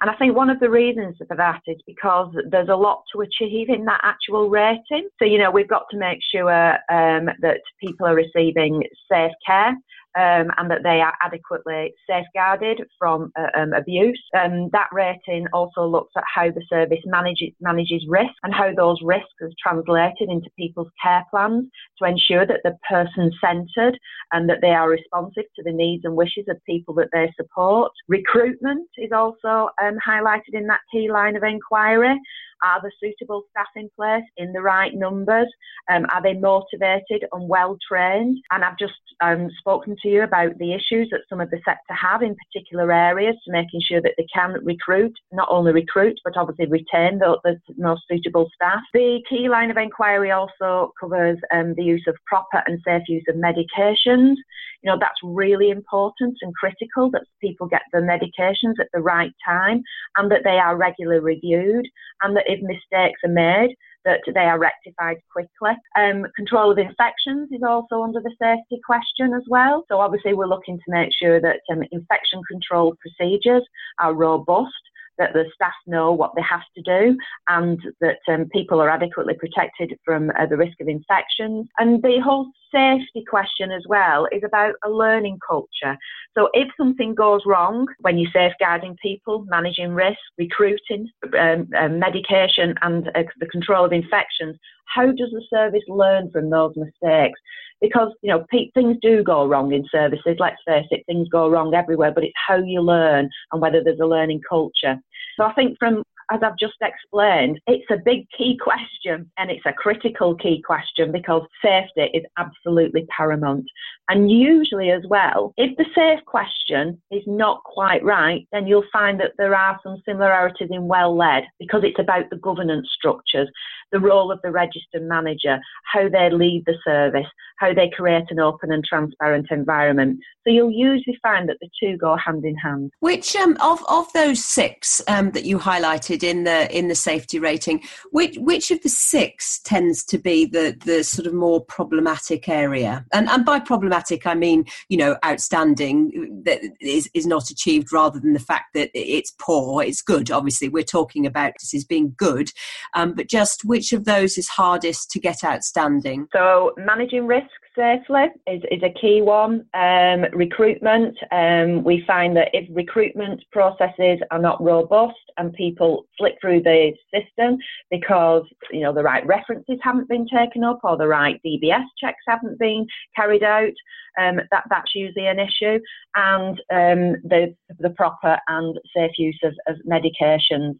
And 0.00 0.10
I 0.10 0.14
think 0.16 0.36
one 0.36 0.50
of 0.50 0.60
the 0.60 0.68
reasons 0.68 1.16
for 1.26 1.36
that 1.36 1.62
is 1.66 1.78
because 1.86 2.34
there's 2.50 2.68
a 2.68 2.76
lot 2.76 3.02
to 3.14 3.22
achieve 3.22 3.70
in 3.70 3.84
that 3.86 4.00
actual 4.02 4.50
rating. 4.50 5.08
So, 5.18 5.24
you 5.24 5.38
know, 5.38 5.50
we've 5.50 5.68
got 5.68 5.84
to 5.90 5.96
make 5.96 6.18
sure 6.34 6.72
um, 6.90 7.30
that 7.40 7.60
people 7.82 8.06
are 8.06 8.14
receiving 8.14 8.82
safe 9.10 9.32
care. 9.46 9.74
Um, 10.16 10.50
and 10.56 10.70
that 10.70 10.82
they 10.82 11.02
are 11.02 11.12
adequately 11.22 11.92
safeguarded 12.08 12.80
from 12.98 13.32
uh, 13.38 13.48
um, 13.54 13.74
abuse. 13.74 14.22
Um, 14.34 14.70
that 14.72 14.88
rating 14.90 15.46
also 15.52 15.84
looks 15.84 16.12
at 16.16 16.24
how 16.32 16.50
the 16.50 16.64
service 16.70 17.00
manages, 17.04 17.50
manages 17.60 18.02
risk 18.08 18.32
and 18.42 18.54
how 18.54 18.72
those 18.74 18.98
risks 19.02 19.28
are 19.42 19.50
translated 19.62 20.30
into 20.30 20.48
people's 20.58 20.88
care 21.02 21.22
plans 21.30 21.66
to 21.98 22.08
ensure 22.08 22.46
that 22.46 22.60
they're 22.62 22.78
person 22.88 23.30
centred 23.40 23.98
and 24.32 24.48
that 24.48 24.60
they 24.62 24.70
are 24.70 24.88
responsive 24.88 25.44
to 25.54 25.62
the 25.62 25.72
needs 25.72 26.04
and 26.04 26.16
wishes 26.16 26.46
of 26.48 26.56
people 26.64 26.94
that 26.94 27.08
they 27.12 27.30
support. 27.36 27.92
Recruitment 28.08 28.88
is 28.96 29.12
also 29.12 29.68
um, 29.82 29.98
highlighted 30.06 30.54
in 30.54 30.66
that 30.68 30.80
key 30.90 31.10
line 31.10 31.36
of 31.36 31.42
inquiry. 31.42 32.18
Are 32.64 32.80
the 32.82 32.90
suitable 33.00 33.42
staff 33.50 33.68
in 33.76 33.88
place 33.96 34.24
in 34.36 34.52
the 34.52 34.60
right 34.60 34.94
numbers? 34.94 35.48
Um, 35.90 36.06
are 36.12 36.22
they 36.22 36.34
motivated 36.34 37.24
and 37.32 37.48
well 37.48 37.76
trained? 37.86 38.38
And 38.50 38.64
I've 38.64 38.78
just 38.78 38.94
um, 39.22 39.48
spoken 39.58 39.96
to 40.02 40.08
you 40.08 40.22
about 40.22 40.56
the 40.58 40.72
issues 40.72 41.08
that 41.10 41.22
some 41.28 41.40
of 41.40 41.50
the 41.50 41.60
sector 41.64 41.94
have 41.94 42.22
in 42.22 42.36
particular 42.36 42.92
areas 42.92 43.36
to 43.44 43.52
making 43.52 43.80
sure 43.82 44.00
that 44.02 44.14
they 44.16 44.26
can 44.32 44.56
recruit, 44.64 45.12
not 45.32 45.48
only 45.50 45.72
recruit, 45.72 46.18
but 46.24 46.36
obviously 46.36 46.66
retain 46.66 47.18
the, 47.18 47.38
the 47.44 47.58
most 47.76 48.02
suitable 48.10 48.50
staff. 48.54 48.80
The 48.92 49.20
key 49.28 49.48
line 49.48 49.70
of 49.70 49.76
inquiry 49.76 50.30
also 50.30 50.92
covers 51.00 51.38
um, 51.54 51.74
the 51.76 51.84
use 51.84 52.04
of 52.06 52.16
proper 52.26 52.62
and 52.66 52.80
safe 52.86 53.02
use 53.08 53.24
of 53.28 53.36
medications. 53.36 54.36
You 54.82 54.92
know, 54.92 54.98
that's 55.00 55.20
really 55.22 55.70
important 55.70 56.36
and 56.42 56.54
critical 56.54 57.10
that 57.10 57.24
people 57.40 57.66
get 57.66 57.82
the 57.92 57.98
medications 57.98 58.74
at 58.80 58.88
the 58.92 59.00
right 59.00 59.32
time 59.44 59.82
and 60.16 60.30
that 60.30 60.42
they 60.44 60.58
are 60.58 60.76
regularly 60.76 61.20
reviewed 61.20 61.86
and 62.22 62.36
that 62.36 62.45
if 62.46 62.60
mistakes 62.62 63.20
are 63.24 63.30
made, 63.30 63.74
that 64.04 64.20
they 64.32 64.40
are 64.40 64.58
rectified 64.58 65.16
quickly. 65.30 65.76
Um, 65.98 66.26
control 66.36 66.70
of 66.70 66.78
infections 66.78 67.50
is 67.52 67.62
also 67.66 68.02
under 68.02 68.20
the 68.20 68.34
safety 68.40 68.80
question 68.86 69.34
as 69.34 69.42
well. 69.48 69.84
So 69.88 70.00
obviously 70.00 70.32
we're 70.32 70.46
looking 70.46 70.78
to 70.78 70.84
make 70.88 71.10
sure 71.12 71.40
that 71.40 71.60
um, 71.70 71.82
infection 71.90 72.40
control 72.50 72.94
procedures 73.00 73.64
are 73.98 74.14
robust 74.14 74.72
that 75.18 75.32
the 75.32 75.44
staff 75.54 75.74
know 75.86 76.12
what 76.12 76.32
they 76.36 76.42
have 76.42 76.62
to 76.76 76.82
do 76.82 77.16
and 77.48 77.78
that 78.00 78.18
um, 78.28 78.46
people 78.52 78.80
are 78.80 78.90
adequately 78.90 79.34
protected 79.34 79.98
from 80.04 80.30
uh, 80.38 80.46
the 80.46 80.56
risk 80.56 80.80
of 80.80 80.88
infections. 80.88 81.68
And 81.78 82.02
the 82.02 82.20
whole 82.22 82.50
safety 82.72 83.24
question 83.28 83.70
as 83.70 83.82
well 83.88 84.26
is 84.32 84.42
about 84.44 84.74
a 84.84 84.90
learning 84.90 85.38
culture. 85.46 85.96
So 86.36 86.48
if 86.52 86.68
something 86.76 87.14
goes 87.14 87.40
wrong 87.46 87.86
when 88.00 88.18
you're 88.18 88.30
safeguarding 88.32 88.96
people, 89.02 89.44
managing 89.48 89.92
risk, 89.92 90.18
recruiting, 90.38 91.08
um, 91.38 91.68
um, 91.78 91.98
medication, 91.98 92.74
and 92.82 93.08
uh, 93.08 93.22
the 93.40 93.46
control 93.46 93.84
of 93.84 93.92
infections, 93.92 94.56
how 94.86 95.06
does 95.06 95.30
the 95.32 95.42
service 95.50 95.82
learn 95.88 96.30
from 96.30 96.50
those 96.50 96.72
mistakes? 96.76 97.38
Because 97.80 98.12
you 98.22 98.30
know 98.30 98.44
pe- 98.50 98.70
things 98.72 98.96
do 99.02 99.22
go 99.22 99.46
wrong 99.46 99.72
in 99.72 99.84
services. 99.90 100.36
Let's 100.38 100.62
face 100.66 100.86
it, 100.90 101.04
things 101.06 101.28
go 101.28 101.48
wrong 101.48 101.74
everywhere. 101.74 102.12
But 102.12 102.24
it's 102.24 102.34
how 102.46 102.56
you 102.56 102.80
learn 102.80 103.28
and 103.52 103.60
whether 103.60 103.82
there's 103.82 104.00
a 104.00 104.06
learning 104.06 104.40
culture. 104.48 104.98
So 105.36 105.44
I 105.44 105.52
think 105.54 105.78
from 105.78 106.02
as 106.30 106.40
I've 106.42 106.58
just 106.58 106.74
explained, 106.82 107.60
it's 107.66 107.88
a 107.90 108.02
big 108.04 108.26
key 108.36 108.58
question 108.60 109.30
and 109.38 109.50
it's 109.50 109.64
a 109.64 109.72
critical 109.72 110.34
key 110.34 110.60
question 110.64 111.12
because 111.12 111.42
safety 111.62 112.10
is 112.14 112.24
absolutely 112.36 113.06
paramount. 113.16 113.66
And 114.08 114.30
usually, 114.30 114.90
as 114.90 115.02
well, 115.08 115.52
if 115.56 115.76
the 115.76 115.84
safe 115.94 116.24
question 116.26 117.00
is 117.10 117.22
not 117.26 117.62
quite 117.64 118.02
right, 118.04 118.46
then 118.52 118.66
you'll 118.66 118.84
find 118.92 119.20
that 119.20 119.32
there 119.38 119.54
are 119.54 119.78
some 119.82 120.02
similarities 120.04 120.68
in 120.70 120.88
well 120.88 121.16
led 121.16 121.44
because 121.58 121.82
it's 121.84 122.00
about 122.00 122.28
the 122.30 122.36
governance 122.36 122.88
structures, 122.96 123.48
the 123.92 124.00
role 124.00 124.32
of 124.32 124.40
the 124.42 124.50
registered 124.50 125.02
manager, 125.02 125.58
how 125.92 126.08
they 126.08 126.30
lead 126.30 126.64
the 126.66 126.76
service, 126.84 127.26
how 127.58 127.72
they 127.72 127.90
create 127.90 128.24
an 128.30 128.40
open 128.40 128.72
and 128.72 128.84
transparent 128.84 129.48
environment. 129.50 130.20
So 130.44 130.52
you'll 130.52 130.70
usually 130.70 131.18
find 131.22 131.48
that 131.48 131.56
the 131.60 131.68
two 131.82 131.96
go 131.96 132.16
hand 132.16 132.44
in 132.44 132.56
hand. 132.56 132.92
Which 133.00 133.34
um, 133.36 133.56
of 133.60 133.84
of 133.88 134.12
those 134.12 134.44
six 134.44 135.00
um, 135.08 135.32
that 135.32 135.44
you 135.44 135.58
highlighted 135.58 136.22
in 136.22 136.44
the 136.44 136.74
in 136.76 136.88
the 136.88 136.94
safety 136.94 137.38
rating, 137.38 137.82
which 138.12 138.36
which 138.38 138.70
of 138.70 138.82
the 138.82 138.88
six 138.88 139.60
tends 139.60 140.04
to 140.04 140.18
be 140.18 140.46
the 140.46 140.76
the 140.84 141.02
sort 141.02 141.26
of 141.26 141.34
more 141.34 141.64
problematic 141.64 142.48
area? 142.48 143.04
And 143.12 143.28
and 143.28 143.44
by 143.44 143.58
problematic, 143.58 144.26
I 144.26 144.34
mean 144.34 144.64
you 144.88 144.96
know 144.96 145.16
outstanding 145.24 146.42
that 146.44 146.60
is 146.80 147.10
is 147.14 147.26
not 147.26 147.50
achieved, 147.50 147.92
rather 147.92 148.20
than 148.20 148.32
the 148.32 148.38
fact 148.38 148.74
that 148.74 148.90
it's 148.94 149.32
poor. 149.40 149.82
It's 149.82 150.02
good. 150.02 150.30
Obviously, 150.30 150.68
we're 150.68 150.84
talking 150.84 151.26
about 151.26 151.54
this 151.60 151.74
as 151.74 151.84
being 151.84 152.14
good, 152.16 152.50
um, 152.94 153.14
but 153.14 153.28
just 153.28 153.64
which 153.64 153.92
of 153.92 154.04
those 154.04 154.38
is 154.38 154.48
hardest 154.48 155.10
to 155.10 155.20
get 155.20 155.44
outstanding? 155.44 156.28
So 156.32 156.72
managing 156.76 157.26
risk 157.26 157.45
safely 157.76 158.26
is, 158.46 158.62
is 158.70 158.82
a 158.82 159.00
key 159.00 159.20
one. 159.22 159.66
Um, 159.74 160.24
recruitment, 160.32 161.16
um, 161.30 161.84
we 161.84 162.02
find 162.06 162.36
that 162.36 162.48
if 162.52 162.66
recruitment 162.70 163.42
processes 163.52 164.18
are 164.30 164.38
not 164.38 164.62
robust 164.62 165.14
and 165.36 165.52
people 165.52 166.06
slip 166.18 166.34
through 166.40 166.62
the 166.62 166.92
system 167.14 167.58
because 167.90 168.42
you 168.72 168.80
know 168.80 168.92
the 168.92 169.02
right 169.02 169.26
references 169.26 169.78
haven't 169.82 170.08
been 170.08 170.26
taken 170.26 170.64
up 170.64 170.80
or 170.82 170.96
the 170.96 171.06
right 171.06 171.40
DBS 171.44 171.84
checks 171.98 172.22
haven't 172.26 172.58
been 172.58 172.86
carried 173.14 173.42
out, 173.42 173.72
um, 174.18 174.40
that 174.50 174.64
that's 174.70 174.94
usually 174.94 175.26
an 175.26 175.38
issue, 175.38 175.78
and 176.16 176.58
um, 176.72 177.20
the 177.24 177.54
the 177.78 177.90
proper 177.90 178.38
and 178.48 178.78
safe 178.96 179.12
use 179.18 179.38
of, 179.44 179.52
of 179.68 179.76
medications. 179.86 180.78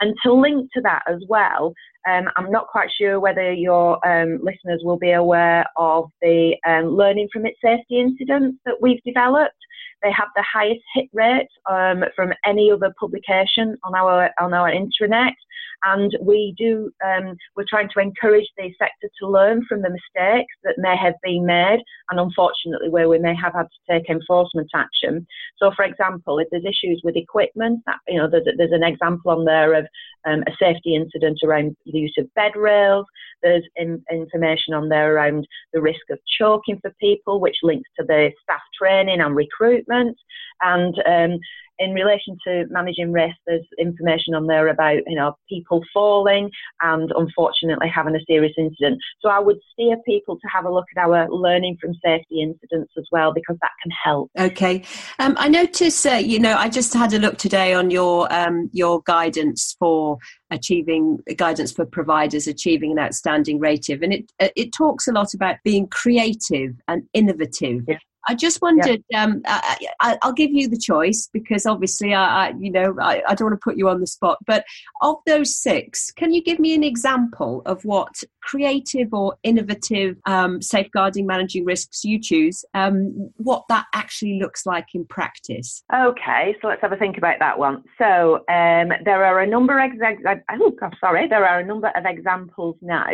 And 0.00 0.14
to 0.22 0.32
link 0.32 0.70
to 0.74 0.80
that 0.82 1.02
as 1.08 1.22
well, 1.28 1.74
um, 2.08 2.28
I'm 2.36 2.50
not 2.50 2.68
quite 2.68 2.88
sure 2.96 3.20
whether 3.20 3.52
your 3.52 4.04
um, 4.06 4.40
listeners 4.42 4.82
will 4.84 4.98
be 4.98 5.12
aware 5.12 5.64
of 5.76 6.10
the 6.22 6.56
um, 6.66 6.86
learning 6.96 7.28
from 7.32 7.44
its 7.46 7.58
safety 7.62 8.00
incidents 8.00 8.58
that 8.64 8.76
we've 8.80 9.02
developed. 9.04 9.54
They 10.02 10.12
have 10.12 10.28
the 10.36 10.44
highest 10.50 10.80
hit 10.94 11.08
rate 11.12 11.48
um, 11.68 12.04
from 12.14 12.32
any 12.46 12.70
other 12.70 12.94
publication 12.98 13.76
on 13.82 13.94
our 13.94 14.30
on 14.40 14.54
our 14.54 14.70
intranet, 14.70 15.34
and 15.84 16.16
we 16.20 16.54
do 16.58 16.90
um, 17.04 17.36
we're 17.56 17.64
trying 17.68 17.88
to 17.94 18.00
encourage 18.00 18.48
the 18.56 18.72
sector 18.78 19.08
to 19.20 19.28
learn 19.28 19.64
from 19.68 19.82
the 19.82 19.90
mistakes 19.90 20.54
that 20.64 20.74
may 20.78 20.96
have 20.96 21.14
been 21.22 21.46
made, 21.46 21.80
and 22.10 22.20
unfortunately 22.20 22.88
where 22.88 23.08
we 23.08 23.18
may 23.18 23.34
have 23.34 23.54
had 23.54 23.66
to 23.66 23.92
take 23.92 24.10
enforcement 24.10 24.70
action. 24.74 25.26
So, 25.58 25.72
for 25.74 25.84
example, 25.84 26.38
if 26.38 26.48
there's 26.50 26.64
issues 26.64 27.00
with 27.04 27.16
equipment, 27.16 27.80
that, 27.86 27.98
you 28.06 28.18
know, 28.18 28.28
there's, 28.30 28.46
there's 28.56 28.72
an 28.72 28.84
example 28.84 29.30
on 29.30 29.44
there 29.44 29.74
of 29.74 29.86
um, 30.26 30.42
a 30.46 30.52
safety 30.58 30.94
incident 30.94 31.38
around 31.44 31.76
the 31.86 31.98
use 31.98 32.14
of 32.18 32.32
bed 32.34 32.52
rails. 32.56 33.06
There's 33.42 33.64
in, 33.76 34.02
information 34.10 34.74
on 34.74 34.88
there 34.88 35.14
around 35.14 35.46
the 35.72 35.80
risk 35.80 36.00
of 36.10 36.18
choking 36.38 36.78
for 36.80 36.92
people, 37.00 37.40
which 37.40 37.56
links 37.62 37.88
to 37.98 38.04
the 38.04 38.30
staff 38.42 38.60
training 38.80 39.20
and 39.20 39.34
recruitment. 39.34 40.16
And 40.60 40.94
um, 41.06 41.38
in 41.78 41.92
relation 41.92 42.36
to 42.46 42.64
managing 42.70 43.12
risk, 43.12 43.36
there's 43.46 43.66
information 43.78 44.34
on 44.34 44.46
there 44.46 44.68
about 44.68 44.98
you 45.06 45.16
know 45.16 45.34
people 45.48 45.82
falling 45.92 46.50
and 46.82 47.12
unfortunately 47.16 47.88
having 47.88 48.14
a 48.14 48.20
serious 48.28 48.52
incident. 48.58 48.98
So 49.20 49.28
I 49.28 49.38
would 49.38 49.58
steer 49.72 49.96
people 50.06 50.36
to 50.36 50.48
have 50.52 50.64
a 50.64 50.72
look 50.72 50.86
at 50.96 51.02
our 51.02 51.28
learning 51.30 51.78
from 51.80 51.94
safety 52.04 52.42
incidents 52.42 52.92
as 52.98 53.06
well 53.12 53.32
because 53.32 53.56
that 53.62 53.70
can 53.82 53.92
help. 54.04 54.30
Okay, 54.38 54.82
um, 55.18 55.34
I 55.38 55.48
notice 55.48 56.04
uh, 56.04 56.14
you 56.14 56.38
know 56.38 56.56
I 56.56 56.68
just 56.68 56.92
had 56.94 57.12
a 57.12 57.18
look 57.18 57.38
today 57.38 57.74
on 57.74 57.90
your 57.90 58.32
um, 58.32 58.70
your 58.72 59.02
guidance 59.02 59.76
for 59.78 60.18
achieving 60.50 61.18
guidance 61.36 61.72
for 61.72 61.84
providers 61.84 62.46
achieving 62.46 62.92
an 62.92 62.98
outstanding 62.98 63.58
rating, 63.58 64.02
and 64.02 64.12
it 64.12 64.32
uh, 64.40 64.48
it 64.56 64.72
talks 64.72 65.06
a 65.08 65.12
lot 65.12 65.34
about 65.34 65.56
being 65.64 65.86
creative 65.88 66.74
and 66.88 67.04
innovative. 67.14 67.82
Yeah. 67.86 67.98
I 68.28 68.34
just 68.34 68.60
wondered. 68.60 69.02
Um, 69.14 69.42
I, 69.46 70.18
will 70.22 70.32
give 70.32 70.50
you 70.52 70.68
the 70.68 70.78
choice 70.78 71.28
because 71.32 71.64
obviously, 71.64 72.14
I, 72.14 72.48
I 72.48 72.54
you 72.58 72.70
know, 72.70 72.94
I, 73.00 73.22
I, 73.26 73.34
don't 73.34 73.48
want 73.48 73.60
to 73.60 73.64
put 73.64 73.76
you 73.78 73.88
on 73.88 74.00
the 74.00 74.06
spot. 74.06 74.38
But 74.46 74.64
of 75.00 75.16
those 75.26 75.56
six, 75.56 76.10
can 76.12 76.32
you 76.32 76.42
give 76.42 76.58
me 76.58 76.74
an 76.74 76.84
example 76.84 77.62
of 77.64 77.84
what 77.84 78.22
creative 78.42 79.12
or 79.12 79.36
innovative 79.42 80.16
um, 80.26 80.60
safeguarding 80.60 81.26
managing 81.26 81.64
risks 81.64 82.04
you 82.04 82.20
choose? 82.20 82.64
Um, 82.74 83.30
what 83.36 83.64
that 83.68 83.86
actually 83.94 84.38
looks 84.38 84.66
like 84.66 84.88
in 84.94 85.06
practice? 85.06 85.82
Okay, 85.94 86.54
so 86.60 86.68
let's 86.68 86.82
have 86.82 86.92
a 86.92 86.96
think 86.96 87.16
about 87.16 87.38
that 87.38 87.58
one. 87.58 87.82
So 87.96 88.36
um, 88.48 88.92
there 89.04 89.24
are 89.24 89.40
a 89.40 89.46
number 89.46 89.78
of 89.78 89.90
ex- 90.02 90.22
oh, 90.60 90.72
sorry, 91.00 91.28
there 91.28 91.46
are 91.46 91.60
a 91.60 91.66
number 91.66 91.88
of 91.88 92.04
examples 92.04 92.76
now 92.82 93.06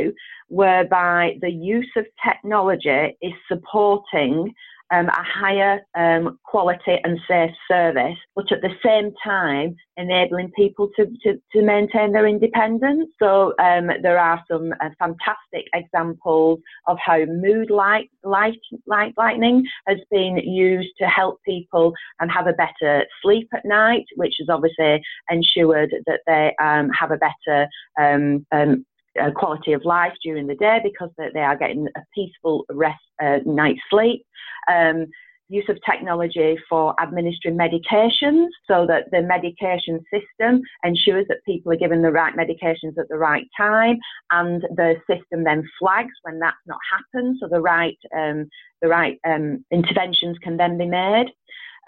whereby 0.48 1.36
the 1.40 1.50
use 1.50 1.90
of 1.96 2.06
technology 2.24 3.16
is 3.22 3.32
supporting 3.48 4.52
um, 4.94 5.08
a 5.08 5.22
higher 5.22 5.80
um, 5.96 6.38
quality 6.44 6.96
and 7.02 7.18
safe 7.28 7.50
service, 7.68 8.16
but 8.36 8.50
at 8.52 8.60
the 8.60 8.74
same 8.84 9.12
time 9.22 9.76
enabling 9.96 10.50
people 10.56 10.88
to, 10.96 11.06
to, 11.22 11.34
to 11.52 11.62
maintain 11.62 12.12
their 12.12 12.26
independence. 12.26 13.08
So 13.20 13.54
um, 13.58 13.90
there 14.02 14.18
are 14.18 14.42
some 14.50 14.72
uh, 14.80 14.90
fantastic 14.98 15.66
examples 15.72 16.60
of 16.86 16.96
how 17.04 17.24
mood 17.26 17.70
light, 17.70 18.10
light, 18.24 18.58
light 18.86 19.14
lightning 19.16 19.64
has 19.86 19.98
been 20.10 20.36
used 20.36 20.90
to 20.98 21.06
help 21.06 21.40
people 21.44 21.92
and 22.20 22.30
have 22.30 22.46
a 22.46 22.52
better 22.52 23.04
sleep 23.22 23.48
at 23.54 23.64
night, 23.64 24.04
which 24.16 24.34
has 24.38 24.48
obviously 24.48 25.02
ensured 25.30 25.94
that 26.06 26.20
they 26.26 26.54
um, 26.62 26.90
have 26.90 27.10
a 27.10 27.18
better 27.18 27.68
um, 28.00 28.46
um, 28.52 28.84
uh, 29.20 29.30
quality 29.30 29.72
of 29.72 29.84
life 29.84 30.12
during 30.22 30.46
the 30.46 30.54
day 30.54 30.80
because 30.82 31.10
they, 31.16 31.40
are 31.40 31.56
getting 31.56 31.86
a 31.96 32.00
peaceful 32.14 32.64
rest 32.70 33.02
uh, 33.22 33.38
night's 33.44 33.80
sleep. 33.90 34.24
Um, 34.70 35.06
use 35.48 35.64
of 35.68 35.78
technology 35.88 36.56
for 36.68 36.94
administering 37.00 37.56
medications 37.56 38.46
so 38.66 38.86
that 38.86 39.10
the 39.10 39.20
medication 39.20 40.00
system 40.10 40.62
ensures 40.82 41.26
that 41.28 41.44
people 41.44 41.70
are 41.70 41.76
given 41.76 42.02
the 42.02 42.10
right 42.10 42.34
medications 42.34 42.96
at 42.98 43.08
the 43.08 43.18
right 43.18 43.46
time 43.56 43.98
and 44.30 44.62
the 44.74 44.94
system 45.08 45.44
then 45.44 45.62
flags 45.78 46.12
when 46.22 46.38
that's 46.38 46.56
not 46.66 46.78
happened 46.90 47.36
so 47.40 47.48
the 47.48 47.60
right 47.60 47.98
um, 48.16 48.48
the 48.80 48.88
right 48.88 49.18
um, 49.26 49.64
interventions 49.70 50.36
can 50.42 50.56
then 50.56 50.78
be 50.78 50.86
made 50.86 51.26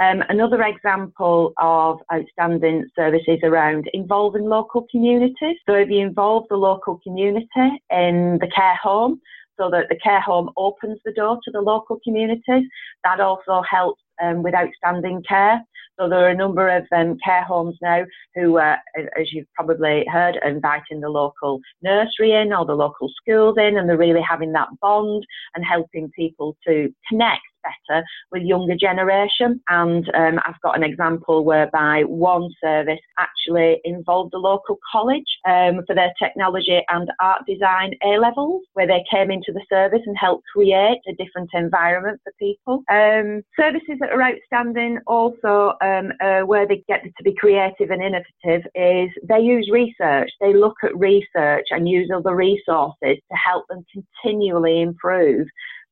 um, 0.01 0.23
another 0.29 0.63
example 0.63 1.53
of 1.59 2.01
outstanding 2.13 2.87
services 2.95 3.39
around 3.43 3.89
involving 3.93 4.45
local 4.45 4.87
communities. 4.91 5.57
So 5.67 5.75
if 5.75 5.89
you 5.89 6.01
involve 6.01 6.45
the 6.51 6.57
local 6.57 7.01
community 7.03 7.83
in 7.91 8.39
the 8.41 8.51
care 8.55 8.79
home, 8.83 9.21
so 9.59 9.71
that 9.71 9.87
the 9.89 9.97
care 9.97 10.21
home 10.21 10.51
opens 10.57 10.99
the 11.05 11.13
door 11.13 11.39
to 11.43 11.51
the 11.51 11.61
local 11.61 11.99
communities, 12.05 12.69
that 13.05 13.21
also 13.21 13.63
helps 13.69 14.03
um, 14.23 14.43
with 14.43 14.55
outstanding 14.55 15.23
care. 15.27 15.63
So 15.99 16.11
there 16.11 16.27
are 16.27 16.29
a 16.29 16.37
number 16.37 16.69
of 16.69 16.85
um, 16.95 17.17
care 17.25 17.45
homes 17.45 17.77
now 17.81 18.05
who, 18.35 18.59
uh, 18.59 18.77
as 19.19 19.33
you've 19.33 19.51
probably 19.55 20.05
heard, 20.13 20.39
are 20.43 20.51
inviting 20.51 21.01
the 21.01 21.09
local 21.09 21.61
nursery 21.83 22.33
in 22.33 22.53
or 22.53 22.67
the 22.67 22.75
local 22.75 23.11
schools 23.17 23.57
in, 23.59 23.79
and 23.79 23.89
they're 23.89 23.97
really 23.97 24.21
having 24.21 24.53
that 24.53 24.69
bond 24.83 25.27
and 25.55 25.65
helping 25.65 26.11
people 26.11 26.55
to 26.67 26.93
connect 27.09 27.41
better 27.67 28.05
with 28.33 28.43
younger 28.43 28.77
generation. 28.77 29.61
And 29.69 30.09
um, 30.15 30.41
I've 30.47 30.61
got 30.63 30.77
an 30.77 30.83
example 30.83 31.45
whereby 31.45 32.03
one 32.03 32.49
service 32.63 33.01
actually 33.19 33.81
involved 33.85 34.33
the 34.33 34.39
local 34.39 34.79
college 34.91 35.25
um, 35.49 35.83
for 35.87 35.95
their 35.95 36.13
technology 36.23 36.81
and 36.89 37.09
art 37.21 37.43
design 37.47 37.93
A 38.05 38.19
levels, 38.19 38.63
where 38.75 38.87
they 38.87 39.05
came 39.11 39.31
into 39.31 39.53
the 39.53 39.65
service 39.69 40.03
and 40.07 40.17
helped 40.19 40.45
create 40.53 41.01
a 41.09 41.15
different 41.15 41.51
environment 41.55 42.21
for 42.25 42.33
people. 42.39 42.83
Um, 42.91 43.43
services 43.59 43.97
that 44.01 44.11
are 44.11 44.23
outstanding 44.23 44.99
also 45.07 45.75
uh, 45.81 46.41
where 46.43 46.67
they 46.67 46.83
get 46.89 47.03
to 47.05 47.23
be 47.23 47.35
creative 47.35 47.91
and 47.91 48.03
innovative 48.03 48.69
is 48.75 49.11
they 49.29 49.41
use 49.41 49.69
research. 49.73 50.31
They 50.41 50.55
look 50.55 50.77
at 50.83 50.97
research 50.97 51.67
and 51.71 51.89
use 51.89 52.11
other 52.15 52.35
resources 52.35 53.17
to 53.31 53.37
help 53.37 53.67
them 53.69 53.85
continually 53.93 54.83
improve 54.83 55.47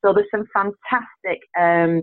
so 0.04 0.12
there's 0.12 0.26
some 0.30 0.44
fantastic 0.52 1.40
um, 1.58 2.02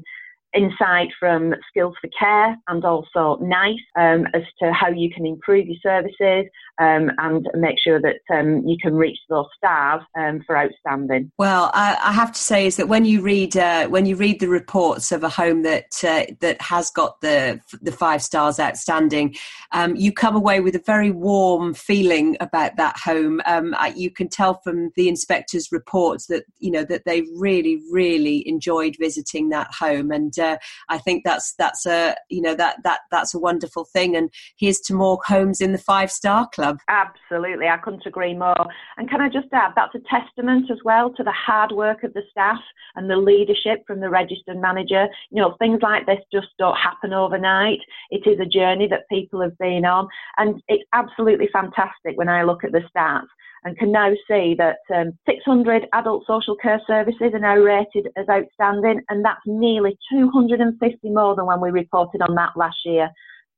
insight 0.54 1.10
from 1.20 1.54
Skills 1.70 1.96
for 2.02 2.10
Care 2.18 2.58
and 2.68 2.84
also 2.84 3.38
NICE 3.42 3.80
um, 3.98 4.26
as 4.34 4.44
to 4.62 4.72
how 4.74 4.90
you 4.90 5.10
can 5.10 5.26
improve 5.26 5.68
your 5.68 5.78
services 5.82 6.50
um, 6.80 7.12
and 7.20 7.48
make 7.54 7.78
sure 7.80 8.02
that 8.02 8.22
um, 8.34 8.68
you 8.68 8.78
can 8.82 8.96
reach 8.96 9.18
those 9.30 9.46
stars 9.56 10.02
um, 10.18 10.42
for 10.46 10.58
outstanding. 10.58 11.32
Well, 11.38 11.70
I, 11.74 11.98
I, 12.02 12.12
have 12.12 12.32
to 12.32 12.40
say 12.40 12.66
is 12.66 12.78
that 12.78 12.88
when 12.88 13.06
you 13.06 13.22
read 13.22 13.56
uh, 13.56 13.88
when 13.88 14.06
you 14.06 14.16
read 14.16 14.40
the 14.40 14.50
reports 14.50 15.12
of 15.12 15.24
a 15.24 15.30
home 15.30 15.64
that 15.64 16.04
uh, 16.04 16.26
that 16.40 16.62
has 16.62 16.90
got 16.90 17.22
the 17.22 17.60
the 17.82 17.92
five 17.92 18.22
stars 18.22 18.60
outstanding, 18.60 19.36
um, 19.72 19.96
you 19.96 20.12
come 20.12 20.36
away 20.36 20.60
with 20.60 20.76
a 20.76 20.82
very 20.86 21.12
warm 21.12 21.74
feeling 21.74 22.36
about 22.40 22.78
that 22.78 22.98
home. 22.98 23.42
Um, 23.46 23.76
you 23.96 24.10
can 24.10 24.28
tell 24.28 24.62
from 24.64 24.92
the 24.96 25.08
inspectors' 25.08 25.72
reports 25.72 26.28
that 26.28 26.46
you 26.60 26.72
know 26.72 26.84
that 26.86 27.06
they 27.06 27.24
really 27.36 27.82
really 27.92 28.48
enjoyed 28.48 28.96
visiting 29.00 29.50
that 29.50 29.72
home 29.74 30.12
and 30.12 30.40
uh, 30.42 30.58
I 30.90 30.98
think 30.98 31.24
that's 31.24 31.54
that's 31.58 31.86
a 31.86 32.16
you 32.30 32.42
know 32.42 32.56
that 32.56 32.78
that 32.84 33.02
that's 33.12 33.34
a 33.34 33.40
wonderful 33.40 33.86
thing. 33.86 34.16
And 34.16 34.30
here's 34.58 34.80
to 34.82 34.94
more 34.94 35.20
homes 35.26 35.62
in 35.62 35.72
the 35.72 35.78
five 35.78 36.12
star 36.12 36.50
club. 36.54 36.80
Absolutely, 36.88 37.68
I 37.68 37.78
couldn't 37.78 38.06
agree 38.06 38.34
more. 38.34 38.66
And 38.98 39.10
can 39.10 39.22
I 39.22 39.30
just 39.30 39.48
add 39.54 39.74
that's 39.76 39.96
a 39.96 40.00
testament 40.10 40.70
as 40.72 40.80
well 40.84 41.12
to 41.14 41.24
the 41.24 41.32
hard 41.32 41.72
work 41.72 42.04
of 42.04 42.14
the 42.14 42.24
staff 42.32 42.60
and 42.96 43.10
the 43.10 43.16
leadership 43.16 43.84
from 43.88 44.00
the 44.00 44.10
registered 44.10 44.58
manager. 44.58 45.08
You 45.30 45.42
know, 45.42 45.56
things 45.60 45.80
like 45.82 46.06
this 46.06 46.20
just 46.32 46.48
don't 46.58 46.78
happen 46.78 47.14
overnight. 47.14 47.80
It 48.10 48.28
is 48.28 48.40
a 48.40 48.46
journey 48.46 48.88
that 48.90 49.10
people 49.10 49.42
have 49.42 49.58
been 49.58 49.86
on, 49.86 50.08
and 50.38 50.62
it's 50.68 50.84
absolutely 50.94 51.50
fantastic 51.54 52.18
when 52.18 52.30
I 52.30 52.44
look 52.44 52.64
at 52.64 52.72
the 52.72 52.82
stats 52.96 53.28
and 53.64 53.78
can 53.78 53.92
now 53.92 54.12
see 54.28 54.56
that 54.58 54.78
um, 54.94 55.12
600 55.28 55.88
adult 55.94 56.26
social 56.26 56.56
care 56.56 56.82
services 56.88 57.32
are 57.34 57.40
now 57.40 57.56
rated 57.56 58.08
as 58.18 58.28
outstanding, 58.30 59.02
and 59.10 59.24
that's 59.24 59.42
nearly 59.46 59.98
250 60.12 60.98
more 61.10 61.36
than 61.36 61.46
when 61.46 61.62
we 61.62 61.70
reported 61.70 62.22
on 62.22 62.36
that 62.36 62.52
last 62.56 62.78
year. 62.86 63.10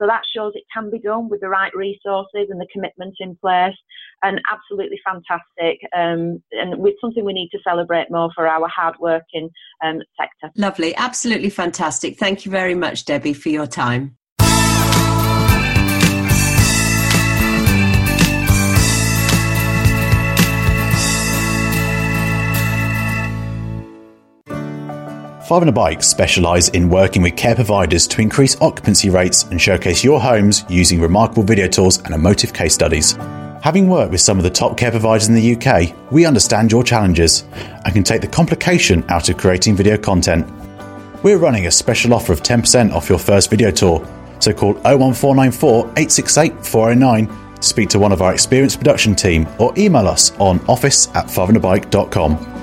So 0.01 0.07
that 0.07 0.23
shows 0.35 0.53
it 0.55 0.63
can 0.73 0.89
be 0.89 0.99
done 0.99 1.29
with 1.29 1.41
the 1.41 1.47
right 1.47 1.73
resources 1.73 2.47
and 2.49 2.59
the 2.59 2.67
commitment 2.73 3.15
in 3.19 3.37
place, 3.37 3.75
and 4.21 4.41
absolutely 4.51 4.99
fantastic, 5.05 5.79
um, 5.95 6.43
and 6.51 6.77
with 6.77 6.95
something 6.99 7.23
we 7.23 7.33
need 7.33 7.49
to 7.49 7.59
celebrate 7.63 8.07
more 8.09 8.29
for 8.35 8.47
our 8.47 8.67
hard-working 8.67 9.49
um, 9.83 10.01
sector. 10.19 10.51
Lovely, 10.57 10.95
absolutely 10.95 11.49
fantastic. 11.49 12.17
Thank 12.17 12.45
you 12.45 12.51
very 12.51 12.75
much, 12.75 13.05
Debbie, 13.05 13.33
for 13.33 13.49
your 13.49 13.67
time. 13.67 14.17
Five 25.47 25.63
on 25.63 25.67
a 25.67 25.73
Bike 25.73 26.01
specialise 26.01 26.69
in 26.69 26.87
working 26.87 27.21
with 27.21 27.35
care 27.35 27.53
providers 27.53 28.07
to 28.07 28.21
increase 28.21 28.59
occupancy 28.61 29.09
rates 29.09 29.43
and 29.43 29.61
showcase 29.61 30.01
your 30.01 30.21
homes 30.21 30.63
using 30.69 31.01
remarkable 31.01 31.43
video 31.43 31.67
tours 31.67 31.97
and 31.97 32.15
emotive 32.15 32.53
case 32.53 32.73
studies. 32.73 33.17
Having 33.61 33.89
worked 33.89 34.13
with 34.13 34.21
some 34.21 34.37
of 34.37 34.45
the 34.45 34.49
top 34.49 34.77
care 34.77 34.91
providers 34.91 35.27
in 35.27 35.35
the 35.35 35.55
UK, 35.57 35.93
we 36.13 36.25
understand 36.25 36.71
your 36.71 36.81
challenges 36.81 37.43
and 37.83 37.93
can 37.93 38.03
take 38.03 38.21
the 38.21 38.27
complication 38.27 39.03
out 39.09 39.27
of 39.27 39.35
creating 39.35 39.75
video 39.75 39.97
content. 39.97 40.49
We're 41.23 41.37
running 41.37 41.67
a 41.67 41.71
special 41.71 42.13
offer 42.13 42.31
of 42.31 42.41
10% 42.41 42.93
off 42.93 43.09
your 43.09 43.19
first 43.19 43.49
video 43.49 43.69
tour, 43.69 44.07
so 44.39 44.53
call 44.53 44.75
01494 44.75 45.83
868 45.97 46.65
409 46.65 47.55
to 47.57 47.63
speak 47.63 47.89
to 47.89 47.99
one 47.99 48.13
of 48.13 48.21
our 48.21 48.31
experienced 48.31 48.77
production 48.77 49.13
team 49.13 49.45
or 49.59 49.73
email 49.77 50.07
us 50.07 50.31
on 50.39 50.61
office 50.69 51.09
at 51.15 51.25
fiveonabike.com. 51.25 52.62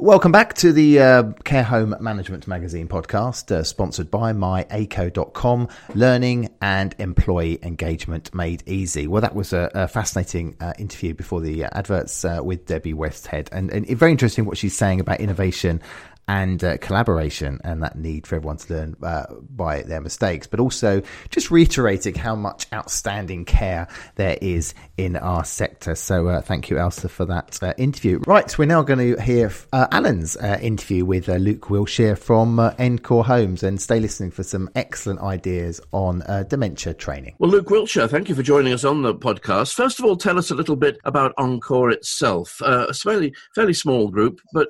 Welcome 0.00 0.32
back 0.32 0.54
to 0.54 0.72
the 0.72 0.98
uh, 0.98 1.22
Care 1.44 1.62
Home 1.62 1.94
Management 2.00 2.48
Magazine 2.48 2.88
podcast, 2.88 3.52
uh, 3.52 3.62
sponsored 3.62 4.10
by 4.10 4.32
myaco.com, 4.32 5.68
learning 5.94 6.48
and 6.62 6.94
employee 6.98 7.58
engagement 7.62 8.34
made 8.34 8.62
easy. 8.64 9.06
Well, 9.06 9.20
that 9.20 9.34
was 9.34 9.52
a, 9.52 9.70
a 9.74 9.88
fascinating 9.88 10.56
uh, 10.58 10.72
interview 10.78 11.12
before 11.12 11.42
the 11.42 11.66
uh, 11.66 11.68
adverts 11.72 12.24
uh, 12.24 12.40
with 12.42 12.64
Debbie 12.64 12.94
Westhead, 12.94 13.50
and, 13.52 13.70
and 13.70 13.86
very 13.88 14.10
interesting 14.10 14.46
what 14.46 14.56
she's 14.56 14.74
saying 14.74 15.00
about 15.00 15.20
innovation 15.20 15.82
and 16.30 16.62
uh, 16.62 16.76
collaboration 16.76 17.58
and 17.64 17.82
that 17.82 17.98
need 17.98 18.24
for 18.24 18.36
everyone 18.36 18.56
to 18.56 18.72
learn 18.72 18.96
uh, 19.02 19.24
by 19.50 19.82
their 19.82 20.00
mistakes, 20.00 20.46
but 20.46 20.60
also 20.60 21.02
just 21.28 21.50
reiterating 21.50 22.14
how 22.14 22.36
much 22.36 22.68
outstanding 22.72 23.44
care 23.44 23.88
there 24.14 24.38
is 24.40 24.72
in 24.96 25.16
our 25.16 25.44
sector. 25.44 25.96
So 25.96 26.28
uh, 26.28 26.40
thank 26.40 26.70
you, 26.70 26.78
Elsa, 26.78 27.08
for 27.08 27.24
that 27.24 27.60
uh, 27.60 27.74
interview. 27.76 28.20
Right, 28.28 28.56
we're 28.56 28.66
now 28.66 28.82
going 28.82 29.16
to 29.16 29.20
hear 29.20 29.50
uh, 29.72 29.88
Alan's 29.90 30.36
uh, 30.36 30.56
interview 30.62 31.04
with 31.04 31.26
Luke 31.26 31.68
Wilshire 31.68 32.14
from 32.14 32.60
Encore 32.60 33.24
Homes 33.24 33.64
and 33.64 33.82
stay 33.82 33.98
listening 33.98 34.30
for 34.30 34.44
some 34.44 34.70
excellent 34.76 35.20
ideas 35.22 35.80
on 35.90 36.22
dementia 36.48 36.94
training. 36.94 37.34
Well, 37.40 37.50
Luke 37.50 37.70
Wilshire, 37.70 38.06
thank 38.06 38.28
you 38.28 38.36
for 38.36 38.44
joining 38.44 38.72
us 38.72 38.84
on 38.84 39.02
the 39.02 39.16
podcast. 39.16 39.74
First 39.74 39.98
of 39.98 40.04
all, 40.04 40.16
tell 40.16 40.38
us 40.38 40.52
a 40.52 40.54
little 40.54 40.76
bit 40.76 40.98
about 41.04 41.34
Encore 41.38 41.90
itself. 41.90 42.60
a 42.60 42.94
fairly, 42.94 43.34
fairly 43.56 43.74
small 43.74 44.08
group, 44.08 44.40
but 44.52 44.68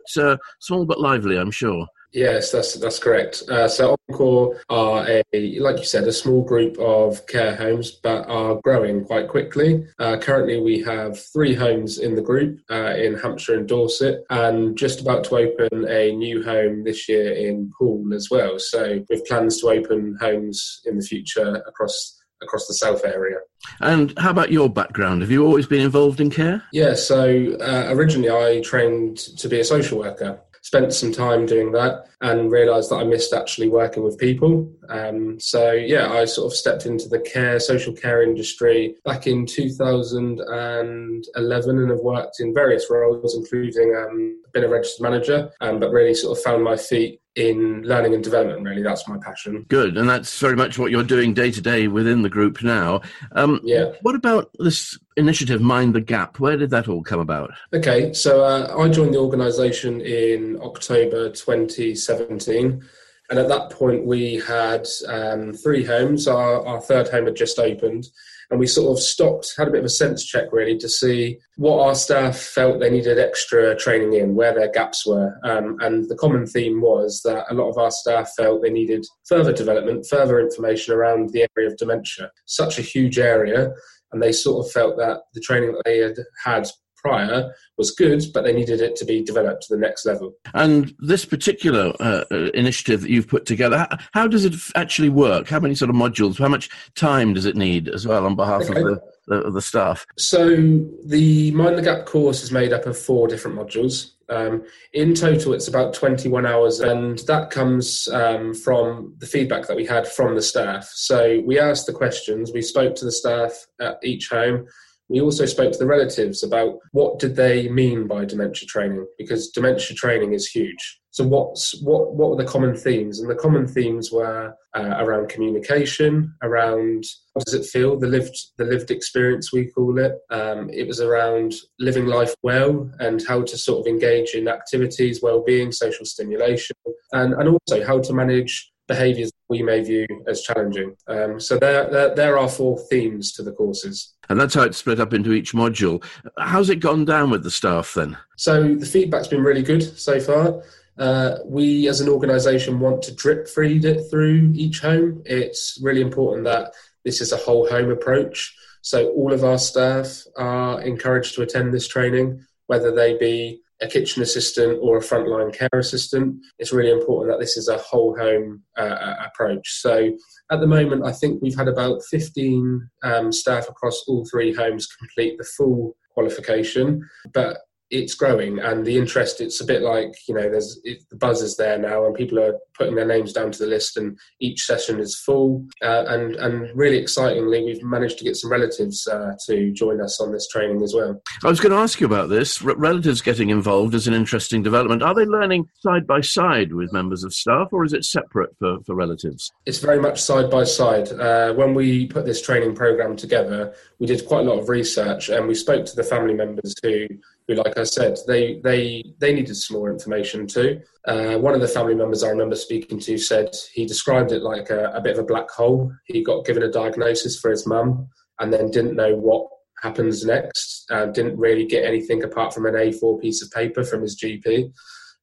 small 0.60 0.86
but 0.86 1.00
lively, 1.00 1.36
I'm 1.36 1.49
I'm 1.50 1.52
sure. 1.52 1.88
Yes, 2.12 2.52
that's 2.52 2.74
that's 2.74 3.00
correct. 3.00 3.42
Uh, 3.48 3.66
so 3.66 3.96
Encore 4.08 4.60
are 4.68 5.04
a, 5.08 5.58
like 5.58 5.78
you 5.78 5.84
said, 5.84 6.06
a 6.06 6.12
small 6.12 6.44
group 6.44 6.78
of 6.78 7.26
care 7.26 7.56
homes, 7.56 7.90
but 7.90 8.28
are 8.28 8.60
growing 8.62 9.04
quite 9.04 9.28
quickly. 9.28 9.84
Uh, 9.98 10.16
currently, 10.16 10.60
we 10.60 10.80
have 10.82 11.18
three 11.32 11.54
homes 11.54 11.98
in 11.98 12.14
the 12.14 12.22
group 12.22 12.60
uh, 12.70 12.94
in 12.96 13.14
Hampshire 13.14 13.58
and 13.58 13.68
Dorset, 13.68 14.24
and 14.30 14.78
just 14.78 15.00
about 15.00 15.24
to 15.24 15.38
open 15.38 15.88
a 15.88 16.12
new 16.12 16.42
home 16.44 16.84
this 16.84 17.08
year 17.08 17.32
in 17.32 17.72
Poole 17.76 18.14
as 18.14 18.28
well. 18.30 18.60
So 18.60 19.04
we 19.08 19.16
have 19.16 19.26
plans 19.26 19.60
to 19.60 19.70
open 19.70 20.16
homes 20.20 20.82
in 20.84 20.98
the 20.98 21.04
future 21.04 21.62
across 21.66 22.16
across 22.42 22.66
the 22.68 22.74
south 22.74 23.04
area. 23.04 23.38
And 23.80 24.16
how 24.18 24.30
about 24.30 24.52
your 24.52 24.70
background? 24.70 25.22
Have 25.22 25.32
you 25.32 25.44
always 25.44 25.66
been 25.66 25.82
involved 25.82 26.20
in 26.20 26.30
care? 26.30 26.62
Yeah, 26.72 26.94
so 26.94 27.56
uh, 27.60 27.86
originally 27.88 28.30
I 28.30 28.60
trained 28.62 29.18
to 29.18 29.48
be 29.48 29.60
a 29.60 29.64
social 29.64 29.98
worker 29.98 30.40
spent 30.70 30.92
some 30.92 31.10
time 31.10 31.46
doing 31.46 31.72
that 31.72 32.04
and 32.20 32.52
realized 32.52 32.92
that 32.92 32.98
I 32.98 33.04
missed 33.04 33.32
actually 33.32 33.68
working 33.68 34.04
with 34.04 34.16
people. 34.18 34.72
Um, 34.88 35.40
so, 35.40 35.72
yeah, 35.72 36.12
I 36.12 36.26
sort 36.26 36.46
of 36.46 36.56
stepped 36.56 36.86
into 36.86 37.08
the 37.08 37.18
care, 37.18 37.58
social 37.58 37.92
care 37.92 38.22
industry 38.22 38.94
back 39.04 39.26
in 39.26 39.46
2011 39.46 41.78
and 41.78 41.90
have 41.90 41.98
worked 41.98 42.38
in 42.38 42.54
various 42.54 42.88
roles, 42.88 43.36
including 43.36 43.96
um, 43.96 44.40
been 44.52 44.62
a 44.62 44.68
registered 44.68 45.02
manager, 45.02 45.50
um, 45.60 45.80
but 45.80 45.90
really 45.90 46.14
sort 46.14 46.38
of 46.38 46.44
found 46.44 46.62
my 46.62 46.76
feet 46.76 47.19
in 47.36 47.82
learning 47.82 48.14
and 48.14 48.24
development. 48.24 48.64
Really, 48.64 48.82
that's 48.82 49.06
my 49.08 49.16
passion. 49.18 49.64
Good, 49.68 49.96
and 49.96 50.08
that's 50.08 50.38
very 50.38 50.56
much 50.56 50.78
what 50.78 50.90
you're 50.90 51.04
doing 51.04 51.34
day 51.34 51.50
to 51.50 51.60
day 51.60 51.88
within 51.88 52.22
the 52.22 52.28
group 52.28 52.62
now. 52.62 53.00
Um, 53.32 53.60
yeah. 53.62 53.92
What 54.02 54.14
about 54.14 54.50
this 54.58 54.98
initiative, 55.16 55.60
Mind 55.60 55.94
the 55.94 56.00
Gap? 56.00 56.40
Where 56.40 56.56
did 56.56 56.70
that 56.70 56.88
all 56.88 57.02
come 57.02 57.20
about? 57.20 57.52
Okay, 57.72 58.12
so 58.12 58.44
uh, 58.44 58.74
I 58.76 58.88
joined 58.88 59.14
the 59.14 59.20
organisation 59.20 60.00
in 60.00 60.58
October 60.62 61.30
2017. 61.30 62.82
And 63.30 63.38
at 63.38 63.48
that 63.48 63.70
point, 63.70 64.04
we 64.04 64.36
had 64.36 64.88
um, 65.06 65.52
three 65.52 65.84
homes. 65.84 66.26
Our, 66.26 66.66
our 66.66 66.80
third 66.80 67.08
home 67.08 67.26
had 67.26 67.36
just 67.36 67.60
opened 67.60 68.08
and 68.50 68.58
we 68.58 68.66
sort 68.66 68.90
of 68.90 69.02
stopped, 69.02 69.54
had 69.56 69.68
a 69.68 69.70
bit 69.70 69.80
of 69.80 69.84
a 69.84 69.90
sense 69.90 70.24
check 70.24 70.52
really 70.52 70.76
to 70.78 70.88
see 70.88 71.38
what 71.56 71.86
our 71.86 71.94
staff 71.94 72.36
felt 72.36 72.80
they 72.80 72.90
needed 72.90 73.18
extra 73.18 73.76
training 73.76 74.14
in, 74.14 74.34
where 74.34 74.52
their 74.52 74.70
gaps 74.70 75.06
were. 75.06 75.38
Um, 75.44 75.76
and 75.80 76.08
the 76.08 76.16
common 76.16 76.46
theme 76.46 76.80
was 76.80 77.20
that 77.24 77.46
a 77.48 77.54
lot 77.54 77.70
of 77.70 77.78
our 77.78 77.92
staff 77.92 78.32
felt 78.36 78.62
they 78.62 78.70
needed 78.70 79.06
further 79.28 79.52
development, 79.52 80.06
further 80.10 80.40
information 80.40 80.94
around 80.94 81.30
the 81.30 81.46
area 81.56 81.70
of 81.70 81.76
dementia, 81.76 82.30
such 82.46 82.78
a 82.78 82.82
huge 82.82 83.18
area. 83.18 83.70
And 84.12 84.20
they 84.20 84.32
sort 84.32 84.66
of 84.66 84.72
felt 84.72 84.96
that 84.96 85.20
the 85.34 85.40
training 85.40 85.72
that 85.72 85.82
they 85.84 85.98
had 85.98 86.16
had 86.44 86.68
prior 87.00 87.52
was 87.76 87.90
good, 87.90 88.22
but 88.32 88.44
they 88.44 88.52
needed 88.52 88.80
it 88.80 88.96
to 88.96 89.04
be 89.04 89.22
developed 89.22 89.62
to 89.64 89.74
the 89.74 89.80
next 89.80 90.06
level. 90.06 90.34
And 90.54 90.94
this 90.98 91.24
particular 91.24 91.92
uh, 92.00 92.24
uh 92.30 92.50
initiative 92.54 93.02
that 93.02 93.10
you've 93.10 93.28
put 93.28 93.46
together, 93.46 93.78
how, 93.78 93.98
how, 94.12 94.28
does 94.28 94.44
it 94.44 94.54
actually 94.74 95.08
work? 95.08 95.48
How 95.48 95.60
many 95.60 95.74
sort 95.74 95.90
of 95.90 95.96
modules? 95.96 96.38
How 96.38 96.48
much 96.48 96.68
time 96.94 97.34
does 97.34 97.46
it 97.46 97.56
need 97.56 97.88
as 97.88 98.06
well 98.06 98.26
on 98.26 98.36
behalf 98.36 98.62
okay. 98.62 98.80
of 98.80 98.84
the, 98.84 99.02
the, 99.26 99.50
the 99.50 99.62
staff? 99.62 100.06
So 100.18 100.56
the 101.04 101.50
Mind 101.52 101.78
the 101.78 101.82
Gap 101.82 102.06
course 102.06 102.42
is 102.42 102.50
made 102.52 102.72
up 102.72 102.86
of 102.86 102.98
four 102.98 103.28
different 103.28 103.56
modules. 103.56 104.12
Um, 104.30 104.64
in 104.92 105.14
total, 105.14 105.54
it's 105.54 105.66
about 105.66 105.92
21 105.92 106.46
hours, 106.46 106.80
and 106.80 107.18
that 107.26 107.50
comes 107.50 108.06
um, 108.08 108.54
from 108.54 109.14
the 109.18 109.26
feedback 109.26 109.66
that 109.66 109.76
we 109.76 109.84
had 109.84 110.06
from 110.06 110.36
the 110.36 110.42
staff. 110.42 110.88
So 110.94 111.42
we 111.44 111.58
asked 111.58 111.86
the 111.86 111.92
questions, 111.92 112.52
we 112.52 112.62
spoke 112.62 112.94
to 112.96 113.04
the 113.04 113.12
staff 113.12 113.66
at 113.80 113.98
each 114.04 114.28
home, 114.28 114.66
we 115.10 115.20
also 115.20 115.44
spoke 115.44 115.72
to 115.72 115.78
the 115.78 115.86
relatives 115.86 116.44
about 116.44 116.78
what 116.92 117.18
did 117.18 117.34
they 117.34 117.68
mean 117.68 118.06
by 118.06 118.24
dementia 118.24 118.66
training 118.68 119.04
because 119.18 119.50
dementia 119.50 119.96
training 119.96 120.34
is 120.34 120.46
huge. 120.46 121.00
So 121.10 121.24
what's 121.26 121.82
what 121.82 122.14
what 122.14 122.30
were 122.30 122.36
the 122.36 122.48
common 122.48 122.76
themes? 122.76 123.18
And 123.18 123.28
the 123.28 123.34
common 123.34 123.66
themes 123.66 124.12
were 124.12 124.54
uh, 124.76 124.94
around 124.98 125.28
communication, 125.28 126.32
around 126.42 127.04
what 127.32 127.44
does 127.44 127.54
it 127.54 127.66
feel, 127.66 127.98
the 127.98 128.06
lived 128.06 128.36
the 128.56 128.64
lived 128.64 128.92
experience 128.92 129.52
we 129.52 129.66
call 129.72 129.98
it. 129.98 130.12
Um, 130.30 130.70
it 130.70 130.86
was 130.86 131.00
around 131.00 131.54
living 131.80 132.06
life 132.06 132.32
well 132.44 132.88
and 133.00 133.20
how 133.26 133.42
to 133.42 133.58
sort 133.58 133.80
of 133.80 133.92
engage 133.92 134.34
in 134.34 134.46
activities, 134.46 135.20
well-being, 135.20 135.72
social 135.72 136.04
stimulation, 136.04 136.76
and 137.12 137.34
and 137.34 137.48
also 137.48 137.84
how 137.84 137.98
to 137.98 138.12
manage 138.12 138.70
behaviours 138.90 139.30
we 139.48 139.62
may 139.62 139.80
view 139.82 140.06
as 140.26 140.42
challenging. 140.42 140.96
Um, 141.06 141.38
so 141.38 141.58
there, 141.58 141.88
there, 141.90 142.14
there 142.14 142.38
are 142.38 142.48
four 142.48 142.76
themes 142.90 143.32
to 143.32 143.42
the 143.42 143.52
courses. 143.52 144.14
And 144.28 144.40
that's 144.40 144.54
how 144.54 144.62
it's 144.62 144.78
split 144.78 144.98
up 144.98 145.14
into 145.14 145.32
each 145.32 145.52
module. 145.52 146.04
How's 146.38 146.70
it 146.70 146.80
gone 146.80 147.04
down 147.04 147.30
with 147.30 147.44
the 147.44 147.50
staff 147.50 147.94
then? 147.94 148.16
So 148.36 148.74
the 148.74 148.86
feedback's 148.86 149.28
been 149.28 149.44
really 149.44 149.62
good 149.62 149.82
so 149.98 150.18
far. 150.18 150.62
Uh, 150.98 151.38
we 151.46 151.88
as 151.88 152.00
an 152.00 152.08
organisation 152.08 152.80
want 152.80 153.00
to 153.02 153.14
drip 153.14 153.48
feed 153.48 153.84
it 153.84 154.10
through 154.10 154.52
each 154.54 154.80
home. 154.80 155.22
It's 155.24 155.78
really 155.80 156.00
important 156.00 156.44
that 156.44 156.72
this 157.04 157.20
is 157.20 157.32
a 157.32 157.36
whole 157.36 157.68
home 157.68 157.90
approach. 157.90 158.54
So 158.82 159.10
all 159.10 159.32
of 159.32 159.44
our 159.44 159.58
staff 159.58 160.24
are 160.36 160.80
encouraged 160.82 161.34
to 161.36 161.42
attend 161.42 161.72
this 161.72 161.86
training, 161.86 162.44
whether 162.66 162.90
they 162.92 163.16
be 163.16 163.62
a 163.82 163.86
kitchen 163.86 164.22
assistant 164.22 164.78
or 164.82 164.98
a 164.98 165.00
frontline 165.00 165.52
care 165.52 165.68
assistant. 165.72 166.36
It's 166.58 166.72
really 166.72 166.90
important 166.90 167.32
that 167.32 167.40
this 167.40 167.56
is 167.56 167.68
a 167.68 167.78
whole 167.78 168.16
home 168.16 168.62
uh, 168.76 169.14
approach. 169.24 169.80
So 169.80 170.12
at 170.50 170.60
the 170.60 170.66
moment, 170.66 171.06
I 171.06 171.12
think 171.12 171.40
we've 171.40 171.56
had 171.56 171.68
about 171.68 172.02
15 172.10 172.88
um, 173.02 173.32
staff 173.32 173.68
across 173.68 174.04
all 174.06 174.26
three 174.30 174.52
homes 174.52 174.86
complete 174.86 175.38
the 175.38 175.44
full 175.44 175.96
qualification, 176.12 177.08
but 177.32 177.58
it's 177.90 178.14
growing 178.14 178.58
and 178.60 178.86
the 178.86 178.96
interest 178.96 179.40
it's 179.40 179.60
a 179.60 179.64
bit 179.64 179.82
like 179.82 180.14
you 180.28 180.34
know 180.34 180.48
there's 180.48 180.80
it, 180.84 181.02
the 181.10 181.16
buzz 181.16 181.42
is 181.42 181.56
there 181.56 181.78
now 181.78 182.06
and 182.06 182.14
people 182.14 182.38
are 182.38 182.54
putting 182.80 182.94
their 182.94 183.06
names 183.06 183.34
down 183.34 183.52
to 183.52 183.58
the 183.58 183.66
list 183.66 183.98
and 183.98 184.18
each 184.40 184.64
session 184.64 184.98
is 184.98 185.18
full. 185.18 185.66
Uh, 185.82 186.04
and 186.08 186.34
and 186.36 186.74
really 186.74 186.96
excitingly 186.96 187.62
we've 187.62 187.82
managed 187.82 188.16
to 188.16 188.24
get 188.24 188.36
some 188.36 188.50
relatives 188.50 189.06
uh, 189.06 189.32
to 189.46 189.70
join 189.72 190.00
us 190.00 190.18
on 190.18 190.32
this 190.32 190.48
training 190.48 190.82
as 190.82 190.94
well. 190.94 191.20
I 191.44 191.48
was 191.48 191.60
going 191.60 191.72
to 191.72 191.78
ask 191.78 192.00
you 192.00 192.06
about 192.06 192.30
this. 192.30 192.64
R- 192.64 192.74
relatives 192.76 193.20
getting 193.20 193.50
involved 193.50 193.94
is 193.94 194.08
an 194.08 194.14
interesting 194.14 194.62
development. 194.62 195.02
Are 195.02 195.14
they 195.14 195.26
learning 195.26 195.68
side 195.80 196.06
by 196.06 196.22
side 196.22 196.72
with 196.72 196.90
members 196.90 197.22
of 197.22 197.34
staff 197.34 197.68
or 197.70 197.84
is 197.84 197.92
it 197.92 198.06
separate 198.06 198.56
for, 198.58 198.78
for 198.86 198.94
relatives? 198.94 199.52
It's 199.66 199.78
very 199.78 200.00
much 200.00 200.18
side 200.22 200.50
by 200.50 200.64
side. 200.64 201.12
Uh, 201.12 201.52
when 201.52 201.74
we 201.74 202.06
put 202.06 202.24
this 202.24 202.40
training 202.40 202.74
program 202.74 203.14
together 203.14 203.74
we 203.98 204.06
did 204.06 204.26
quite 204.26 204.46
a 204.46 204.50
lot 204.50 204.58
of 204.58 204.68
research 204.68 205.28
and 205.28 205.46
we 205.46 205.54
spoke 205.54 205.84
to 205.84 205.94
the 205.94 206.02
family 206.02 206.32
members 206.32 206.74
who 206.82 207.06
who, 207.50 207.62
like 207.62 207.76
I 207.78 207.84
said, 207.84 208.18
they 208.26 208.60
they 208.62 209.04
they 209.18 209.32
needed 209.32 209.56
some 209.56 209.76
more 209.76 209.90
information 209.90 210.46
too. 210.46 210.80
Uh, 211.06 211.36
one 211.36 211.54
of 211.54 211.60
the 211.60 211.68
family 211.68 211.94
members 211.94 212.22
I 212.22 212.30
remember 212.30 212.56
speaking 212.56 212.98
to 213.00 213.18
said 213.18 213.50
he 213.72 213.86
described 213.86 214.32
it 214.32 214.42
like 214.42 214.70
a, 214.70 214.90
a 214.90 215.00
bit 215.00 215.14
of 215.14 215.18
a 215.18 215.26
black 215.26 215.50
hole. 215.50 215.92
He 216.04 216.22
got 216.22 216.44
given 216.44 216.62
a 216.62 216.70
diagnosis 216.70 217.38
for 217.38 217.50
his 217.50 217.66
mum 217.66 218.08
and 218.38 218.52
then 218.52 218.70
didn't 218.70 218.96
know 218.96 219.16
what 219.16 219.48
happens 219.82 220.24
next. 220.24 220.86
Uh, 220.90 221.06
didn't 221.06 221.38
really 221.38 221.66
get 221.66 221.84
anything 221.84 222.22
apart 222.22 222.54
from 222.54 222.66
an 222.66 222.74
A4 222.74 223.20
piece 223.20 223.42
of 223.42 223.50
paper 223.50 223.82
from 223.82 224.02
his 224.02 224.20
GP, 224.22 224.72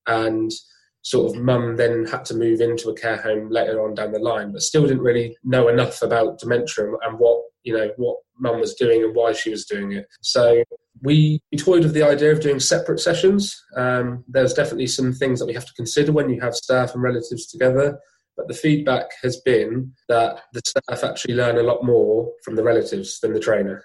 and 0.08 0.52
sort 1.08 1.34
of 1.34 1.42
mum 1.42 1.78
then 1.78 2.06
had 2.06 2.26
to 2.26 2.36
move 2.36 2.60
into 2.60 2.90
a 2.90 2.94
care 2.94 3.16
home 3.16 3.50
later 3.50 3.82
on 3.82 3.96
down 3.96 4.12
the 4.12 4.20
line, 4.20 4.52
but 4.52 4.62
still 4.62 4.82
didn't 4.86 5.00
really 5.04 5.38
know 5.42 5.70
enough 5.70 6.02
about 6.02 6.38
dementia 6.38 6.86
and 7.04 7.18
what 7.18 7.44
you 7.64 7.74
know 7.74 7.90
what 7.96 8.18
mum 8.38 8.60
was 8.60 8.74
doing 8.74 9.04
and 9.04 9.16
why 9.16 9.32
she 9.32 9.50
was 9.50 9.64
doing 9.66 9.94
it. 9.94 10.06
So 10.22 10.64
we, 11.02 11.40
toyed 11.58 11.84
with 11.84 11.94
the 11.94 12.04
idea 12.04 12.32
of 12.32 12.42
doing 12.42 12.60
separate 12.60 13.00
sessions. 13.00 13.64
Um, 13.78 14.26
there's 14.28 14.54
definitely 14.54 14.88
some 14.88 15.14
things 15.14 15.40
that 15.40 15.46
we 15.46 15.54
have 15.54 15.66
to 15.66 15.74
consider 15.76 16.12
when 16.12 16.30
you 16.30 16.42
have 16.42 16.56
staff 16.56 16.94
and 16.94 17.02
relatives 17.02 17.48
together. 17.48 17.98
But 18.36 18.48
the 18.48 18.54
feedback 18.54 19.06
has 19.24 19.40
been 19.42 19.94
that 20.10 20.42
the 20.54 20.62
staff 20.66 21.04
actually 21.04 21.36
learn 21.36 21.58
a 21.58 21.64
lot 21.64 21.84
more 21.84 22.32
from 22.44 22.56
the 22.56 22.64
relatives 22.64 23.20
than 23.22 23.34
the 23.34 23.40
trainer. 23.40 23.84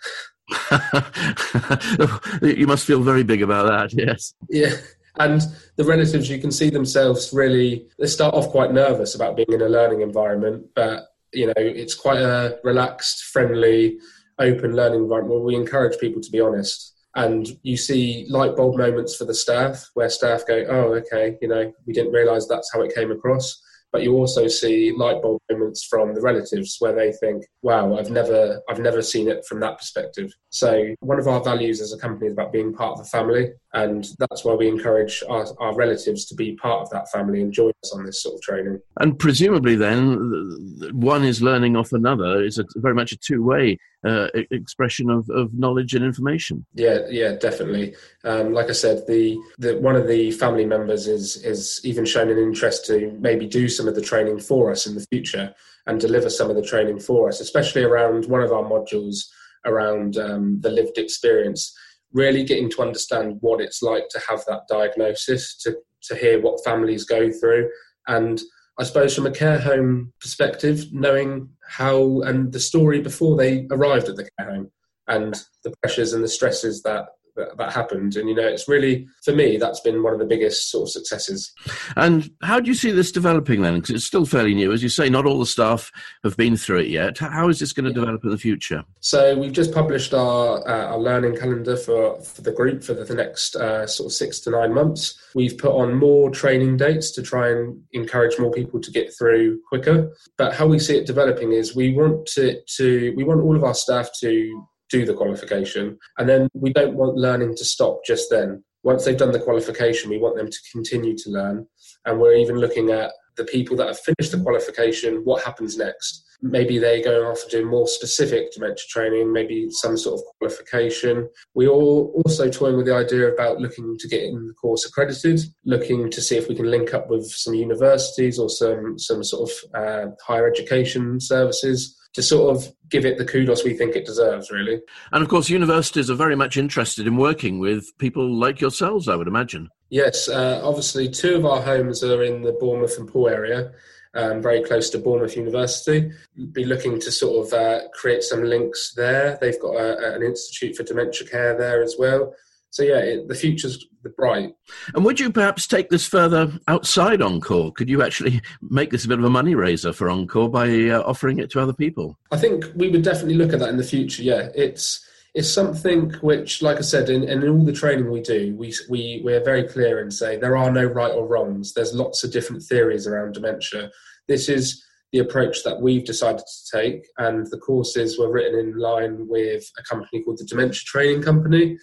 you 2.43 2.67
must 2.67 2.85
feel 2.85 3.03
very 3.03 3.23
big 3.23 3.43
about 3.43 3.67
that, 3.69 3.93
yes. 3.97 4.35
Yeah. 4.51 4.75
And 5.19 5.43
the 5.77 5.85
relatives, 5.85 6.31
you 6.31 6.39
can 6.39 6.51
see 6.51 6.71
themselves 6.71 7.33
really, 7.33 7.87
they 7.99 8.07
start 8.07 8.35
off 8.35 8.49
quite 8.49 8.73
nervous 8.73 9.15
about 9.15 9.37
being 9.37 9.53
in 9.53 9.63
a 9.63 9.69
learning 9.69 10.01
environment, 10.01 10.67
but 10.75 11.05
you 11.33 11.47
know, 11.47 11.55
it's 11.57 11.95
quite 11.95 12.19
a 12.19 12.59
relaxed, 12.65 13.25
friendly, 13.25 13.99
open 14.39 14.75
learning 14.75 15.03
environment 15.03 15.35
where 15.35 15.45
we 15.45 15.55
encourage 15.55 15.99
people 15.99 16.21
to 16.23 16.31
be 16.31 16.41
honest 16.41 16.93
and 17.15 17.49
you 17.63 17.77
see 17.77 18.27
light 18.31 18.57
bulb 18.57 18.79
moments 18.79 19.17
for 19.17 19.25
the 19.25 19.35
staff 19.35 19.91
where 19.95 20.09
staff 20.09 20.47
go, 20.47 20.65
oh, 20.69 20.95
okay, 20.95 21.37
you 21.43 21.49
know, 21.49 21.73
we 21.87 21.93
didn't 21.93 22.13
realize 22.13 22.49
that's 22.49 22.73
how 22.73 22.81
it 22.81 22.95
came 22.95 23.11
across. 23.11 23.63
But 23.93 24.03
you 24.03 24.15
also 24.15 24.49
see 24.49 24.93
light 24.97 25.21
bulb 25.21 25.41
moments 25.51 25.85
from 25.85 26.15
the 26.15 26.21
relatives 26.21 26.77
where 26.79 26.95
they 26.95 27.13
think, 27.13 27.45
wow, 27.61 27.97
I've 27.99 28.11
never, 28.11 28.61
I've 28.69 28.81
never 28.81 29.03
seen 29.03 29.29
it 29.29 29.45
from 29.47 29.61
that 29.61 29.79
perspective. 29.79 30.33
So 30.49 30.95
one 31.01 31.19
of 31.19 31.29
our 31.29 31.43
values 31.43 31.81
as 31.81 31.93
a 31.93 31.99
company 31.99 32.27
is 32.27 32.33
about 32.33 32.53
being 32.53 32.73
part 32.73 32.93
of 32.93 33.05
the 33.05 33.11
family. 33.11 33.53
And 33.75 34.07
that's 34.19 34.45
why 34.45 34.55
we 34.55 34.69
encourage 34.69 35.23
our, 35.29 35.47
our 35.61 35.75
relatives 35.75 36.25
to 36.27 36.35
be 36.35 36.57
part 36.57 36.83
of 36.83 36.91
that 36.91 37.11
family 37.11 37.43
and 37.43 37.53
join 37.53 37.73
us 37.85 37.93
on 37.93 38.05
this 38.05 38.23
sort 38.23 38.37
of 38.37 38.41
training. 38.43 38.81
And 39.01 39.19
presumably 39.19 39.77
then 39.77 40.91
one 40.93 41.25
is 41.25 41.43
learning 41.43 41.77
off 41.77 41.93
another. 41.93 42.43
It's 42.43 42.59
a, 42.59 42.65
very 42.77 42.95
much 42.95 43.13
a 43.13 43.19
two-way 43.19 43.79
uh, 44.05 44.29
expression 44.51 45.11
of, 45.11 45.29
of 45.31 45.55
knowledge 45.55 45.95
and 45.95 46.05
information. 46.05 46.67
Yeah, 46.75 47.01
yeah, 47.09 47.35
definitely. 47.37 47.95
Um, 48.25 48.53
like 48.53 48.69
I 48.69 48.73
said, 48.73 49.07
the, 49.07 49.39
the 49.59 49.79
one 49.79 49.97
of 49.97 50.09
the 50.09 50.33
family 50.33 50.65
members 50.65 51.07
is 51.07 51.37
is 51.45 51.81
even 51.85 52.05
shown 52.05 52.31
an 52.31 52.39
interest 52.39 52.87
to 52.87 53.17
maybe 53.21 53.47
do 53.47 53.69
some 53.69 53.89
of 53.89 53.95
the 53.95 54.03
training 54.03 54.41
for 54.41 54.71
us 54.71 54.87
in 54.87 54.95
the 54.95 55.07
future 55.13 55.55
and 55.87 56.01
deliver 56.01 56.31
some 56.31 56.51
of 56.51 56.57
the 56.57 56.63
training 56.63 56.99
for 56.99 57.29
us, 57.29 57.41
especially 57.41 57.83
around 57.83 58.27
one 58.27 58.43
of 58.43 58.53
our 58.53 58.65
modules 58.65 59.27
around 59.65 60.17
um, 60.17 60.61
the 60.61 60.71
lived 60.71 60.99
experience. 60.99 61.77
Really 62.13 62.45
getting 62.45 62.71
to 62.71 62.83
understand 62.83 63.39
what 63.41 63.61
it's 63.61 63.83
like 63.83 64.09
to 64.11 64.21
have 64.29 64.45
that 64.47 64.69
diagnosis, 64.69 65.57
to 65.59 65.77
to 66.03 66.17
hear 66.17 66.41
what 66.41 66.65
families 66.65 67.05
go 67.05 67.31
through, 67.31 67.71
and 68.09 68.43
I 68.79 68.85
suppose 68.85 69.15
from 69.15 69.27
a 69.27 69.31
care 69.31 69.59
home 69.59 70.13
perspective, 70.21 70.87
knowing 70.93 71.51
how 71.67 72.23
and 72.23 72.53
the 72.53 72.61
story 72.61 73.01
before 73.01 73.37
they 73.37 73.67
arrived 73.71 74.09
at 74.09 74.17
the 74.17 74.29
care 74.39 74.51
home 74.51 74.71
and 75.09 75.35
the 75.65 75.75
pressures 75.83 76.13
and 76.13 76.25
the 76.25 76.29
stresses 76.29 76.83
that 76.83 77.07
that, 77.37 77.57
that 77.57 77.73
happened. 77.73 78.17
And 78.17 78.29
you 78.29 78.35
know, 78.35 78.47
it's 78.47 78.69
really 78.69 79.07
for 79.25 79.35
me 79.35 79.57
that's 79.57 79.81
been 79.81 80.03
one 80.03 80.13
of 80.13 80.19
the 80.19 80.27
biggest 80.27 80.71
sort 80.71 80.89
of 80.89 80.93
successes. 80.93 81.53
And 81.97 82.31
how 82.43 82.61
do 82.61 82.69
you 82.69 82.75
see 82.75 82.91
this 82.91 83.13
developing 83.13 83.63
then? 83.63 83.75
Because 83.75 83.91
it's 83.91 84.05
still 84.05 84.27
fairly 84.27 84.55
new, 84.55 84.73
as 84.73 84.83
you 84.83 84.89
say. 84.89 85.09
Not 85.09 85.27
all 85.27 85.39
the 85.39 85.47
staff 85.47 85.91
have 86.25 86.37
been 86.37 86.57
through 86.57 86.81
it 86.81 86.89
yet. 86.89 87.19
How 87.19 87.49
is 87.49 87.59
this 87.59 87.73
going 87.73 87.87
to 87.87 87.93
develop 87.93 88.25
in 88.25 88.31
the 88.31 88.39
future? 88.39 88.85
So 89.01 89.39
we've 89.39 89.53
just 89.53 89.73
published 89.73 90.15
our 90.15 90.67
uh, 90.69 90.93
our 90.93 90.99
learning 90.99 91.37
calendar 91.37 91.77
for 91.77 92.21
for 92.21 92.43
the 92.43 92.53
group 92.53 92.83
for 92.83 92.95
the, 92.95 93.05
the 93.05 93.15
next 93.15 93.57
uh, 93.57 93.87
sort 93.87 94.09
of 94.09 94.13
six 94.13 94.41
to 94.41 94.51
nine 94.51 94.75
months. 94.75 95.19
We've 95.35 95.57
put 95.57 95.73
on 95.73 95.95
more 95.95 96.31
training 96.31 96.77
dates 96.77 97.11
to 97.13 97.23
try 97.23 97.51
and 97.51 97.81
encourage 97.93 98.39
more 98.39 98.51
people 98.51 98.81
to 98.81 98.91
get 98.91 99.13
through 99.17 99.61
quicker. 99.69 100.13
But 100.37 100.55
how 100.55 100.67
we 100.67 100.79
see 100.79 100.97
it 100.97 101.07
developing 101.07 101.53
is 101.53 101.75
we 101.75 101.95
want 101.95 102.27
to, 102.35 102.61
to 102.77 103.15
we 103.17 103.25
want 103.25 103.43
all 103.43 103.57
of 103.57 103.65
our 103.65 103.75
staff 103.75 104.11
to 104.21 104.67
do 104.93 105.05
the 105.05 105.15
qualification. 105.15 105.99
And 106.19 106.29
then 106.29 106.49
we 106.55 106.73
don't 106.73 106.95
want 106.95 107.17
learning 107.17 107.57
to 107.57 107.65
stop 107.65 108.05
just 108.07 108.31
then. 108.31 108.63
Once 108.85 109.05
they've 109.05 109.17
done 109.17 109.33
the 109.33 109.41
qualification, 109.41 110.11
we 110.11 110.19
want 110.19 110.37
them 110.37 110.51
to 110.51 110.59
continue 110.71 111.17
to 111.17 111.31
learn. 111.31 111.67
And 112.05 112.21
we're 112.21 112.35
even 112.35 112.57
looking 112.57 112.91
at 112.91 113.13
the 113.37 113.45
people 113.45 113.77
that 113.77 113.87
have 113.87 113.99
finished 113.99 114.33
the 114.33 114.43
qualification, 114.43 115.23
what 115.25 115.43
happens 115.43 115.79
next? 115.79 116.25
Maybe 116.43 116.79
they're 116.79 117.03
going 117.03 117.25
off 117.25 117.41
and 117.43 117.51
doing 117.51 117.69
more 117.69 117.87
specific 117.87 118.53
dementia 118.53 118.85
training, 118.91 119.33
maybe 119.33 119.71
some 119.71 119.97
sort 119.97 120.21
of 120.21 120.27
qualification. 120.39 121.31
We 121.55 121.67
are 121.67 121.71
also 121.71 122.51
toying 122.51 122.77
with 122.77 122.87
the 122.87 122.97
idea 122.97 123.33
about 123.33 123.61
looking 123.61 123.97
to 123.99 124.09
get 124.09 124.25
in 124.25 124.49
the 124.49 124.53
course 124.53 124.85
accredited, 124.85 125.41
looking 125.65 126.11
to 126.11 126.21
see 126.21 126.37
if 126.37 126.49
we 126.49 126.57
can 126.57 126.71
link 126.71 126.93
up 126.93 127.09
with 127.09 127.27
some 127.31 127.55
universities 127.55 128.39
or 128.39 128.51
some, 128.51 128.99
some 128.99 129.25
sort 129.25 129.51
of 129.51 129.81
uh, 129.81 130.11
higher 130.27 130.51
education 130.51 131.21
services 131.21 131.97
to 132.15 132.23
sort 132.23 132.55
of 132.55 132.73
give 132.89 133.05
it 133.07 133.17
the 133.19 133.25
kudos 133.25 133.65
we 133.65 133.75
think 133.75 133.97
it 133.97 134.05
deserves, 134.05 134.51
really. 134.51 134.81
And 135.13 135.23
of 135.23 135.29
course, 135.29 135.49
universities 135.49 136.11
are 136.11 136.15
very 136.15 136.37
much 136.37 136.57
interested 136.57 137.07
in 137.07 137.17
working 137.17 137.59
with 137.59 137.97
people 137.99 138.31
like 138.35 138.61
yourselves, 138.61 139.09
I 139.09 139.17
would 139.17 139.29
imagine. 139.29 139.71
Yes, 139.89 140.29
uh, 140.29 140.61
obviously, 140.63 141.09
two 141.09 141.35
of 141.35 141.47
our 141.47 141.63
homes 141.63 142.03
are 142.05 142.23
in 142.23 142.43
the 142.43 142.53
Bournemouth 142.53 142.99
and 142.99 143.09
Poole 143.09 143.29
area. 143.29 143.73
Um, 144.15 144.43
very 144.43 144.63
close 144.63 144.91
to 144.91 144.99
Bournemouth 144.99 145.37
University. 145.37 146.13
Be 146.53 146.67
looking 146.67 147.01
to 147.01 147.11
sort 147.11 147.47
of 147.47 147.53
uh, 147.55 147.89
create 147.95 148.23
some 148.23 148.45
links 148.45 148.93
there. 148.95 149.39
They've 149.41 149.59
got 149.59 149.77
a, 149.77 150.15
an 150.15 150.23
institute 150.23 150.77
for 150.77 150.83
dementia 150.83 151.27
care 151.27 151.57
there 151.57 151.83
as 151.83 151.97
well. 151.99 152.35
So 152.73 152.83
yeah, 152.83 153.01
it, 153.01 153.29
the 153.29 153.35
future's 153.35 153.87
bright. 154.17 154.55
And 154.95 155.05
would 155.05 155.21
you 155.21 155.31
perhaps 155.31 155.67
take 155.67 155.91
this 155.91 156.07
further 156.07 156.51
outside 156.69 157.21
Encore? 157.21 157.71
Could 157.73 157.91
you 157.91 158.03
actually 158.03 158.41
make 158.63 158.91
this 158.91 159.05
a 159.05 159.09
bit 159.09 159.19
of 159.19 159.25
a 159.27 159.31
money 159.31 159.55
raiser 159.55 159.93
for 159.93 160.09
Encore 160.09 160.49
by 160.49 160.89
uh, 160.89 161.03
offering 161.03 161.39
it 161.39 161.51
to 161.51 161.61
other 161.61 161.75
people? 161.75 162.19
I 162.31 162.39
think 162.39 162.65
we 162.75 162.89
would 162.89 163.03
definitely 163.03 163.35
look 163.35 163.53
at 163.53 163.59
that 163.59 163.69
in 163.69 163.77
the 163.77 163.85
future. 163.85 164.23
Yeah, 164.23 164.49
it's 164.55 165.07
it's 165.35 165.53
something 165.53 166.13
which, 166.23 166.63
like 166.63 166.79
I 166.79 166.83
said, 166.83 167.11
in, 167.11 167.25
in 167.25 167.47
all 167.47 167.63
the 167.63 167.73
training 167.73 168.11
we 168.11 168.23
do, 168.23 168.57
we 168.57 168.75
we 168.89 169.21
we're 169.23 169.45
very 169.45 169.65
clear 169.65 170.01
and 170.01 170.13
say 170.13 170.39
there 170.39 170.57
are 170.57 170.73
no 170.73 170.85
right 170.87 171.13
or 171.13 171.27
wrongs. 171.27 171.75
There's 171.75 171.95
lots 171.95 172.25
of 172.25 172.33
different 172.33 172.63
theories 172.63 173.07
around 173.07 173.35
dementia. 173.35 173.91
This 174.29 174.49
is 174.49 174.83
the 175.13 175.19
approach 175.19 175.63
that 175.65 175.79
we've 175.79 176.07
decided 176.07 176.41
to 176.47 176.81
take, 176.81 177.07
and 177.19 177.47
the 177.51 177.59
courses 177.59 178.19
were 178.19 178.33
written 178.33 178.59
in 178.59 178.79
line 178.79 179.29
with 179.29 179.71
a 179.79 179.83
company 179.83 180.23
called 180.23 180.39
the 180.39 180.47
Dementia 180.47 180.81
Training 180.87 181.23
Company, 181.23 181.77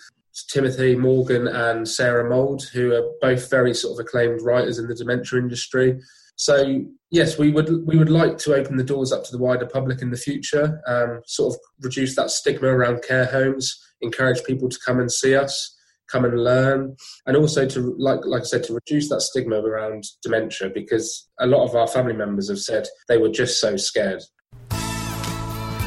Timothy 0.46 0.96
Morgan 0.96 1.48
and 1.48 1.88
Sarah 1.88 2.30
Mould, 2.30 2.68
who 2.70 2.94
are 2.94 3.10
both 3.22 3.50
very 3.50 3.74
sort 3.74 4.00
of 4.00 4.06
acclaimed 4.06 4.42
writers 4.42 4.80
in 4.80 4.88
the 4.88 4.96
dementia 4.96 5.40
industry. 5.40 6.00
So 6.36 6.86
yes, 7.12 7.38
we 7.38 7.52
would 7.52 7.86
we 7.86 7.98
would 7.98 8.10
like 8.10 8.38
to 8.40 8.56
open 8.56 8.78
the 8.78 8.84
doors 8.84 9.12
up 9.12 9.26
to 9.26 9.32
the 9.32 9.38
wider 9.38 9.66
public 9.66 10.02
in 10.02 10.10
the 10.10 10.18
future, 10.18 10.82
um, 10.88 11.22
sort 11.26 11.54
of 11.54 11.60
reduce 11.82 12.16
that 12.16 12.32
stigma 12.32 12.68
around 12.70 13.04
care 13.04 13.26
homes, 13.26 13.78
encourage 14.02 14.44
people 14.46 14.70
to 14.70 14.80
come 14.86 15.00
and 15.00 15.12
see 15.12 15.36
us, 15.36 15.76
come 16.10 16.24
and 16.24 16.42
learn, 16.42 16.96
and 17.26 17.36
also 17.36 17.68
to 17.68 17.94
like 17.98 18.22
like 18.24 18.42
I 18.42 18.46
said 18.46 18.64
to 18.64 18.74
reduce 18.74 19.10
that 19.10 19.22
stigma 19.22 19.58
around 19.58 20.06
dementia 20.24 20.70
because 20.74 21.28
a 21.40 21.46
lot 21.46 21.68
of 21.68 21.76
our 21.76 21.88
family 21.88 22.14
members 22.14 22.50
have 22.50 22.60
said 22.60 22.88
they 23.08 23.18
were 23.18 23.30
just 23.30 23.60
so 23.60 23.76
scared. 23.76 24.24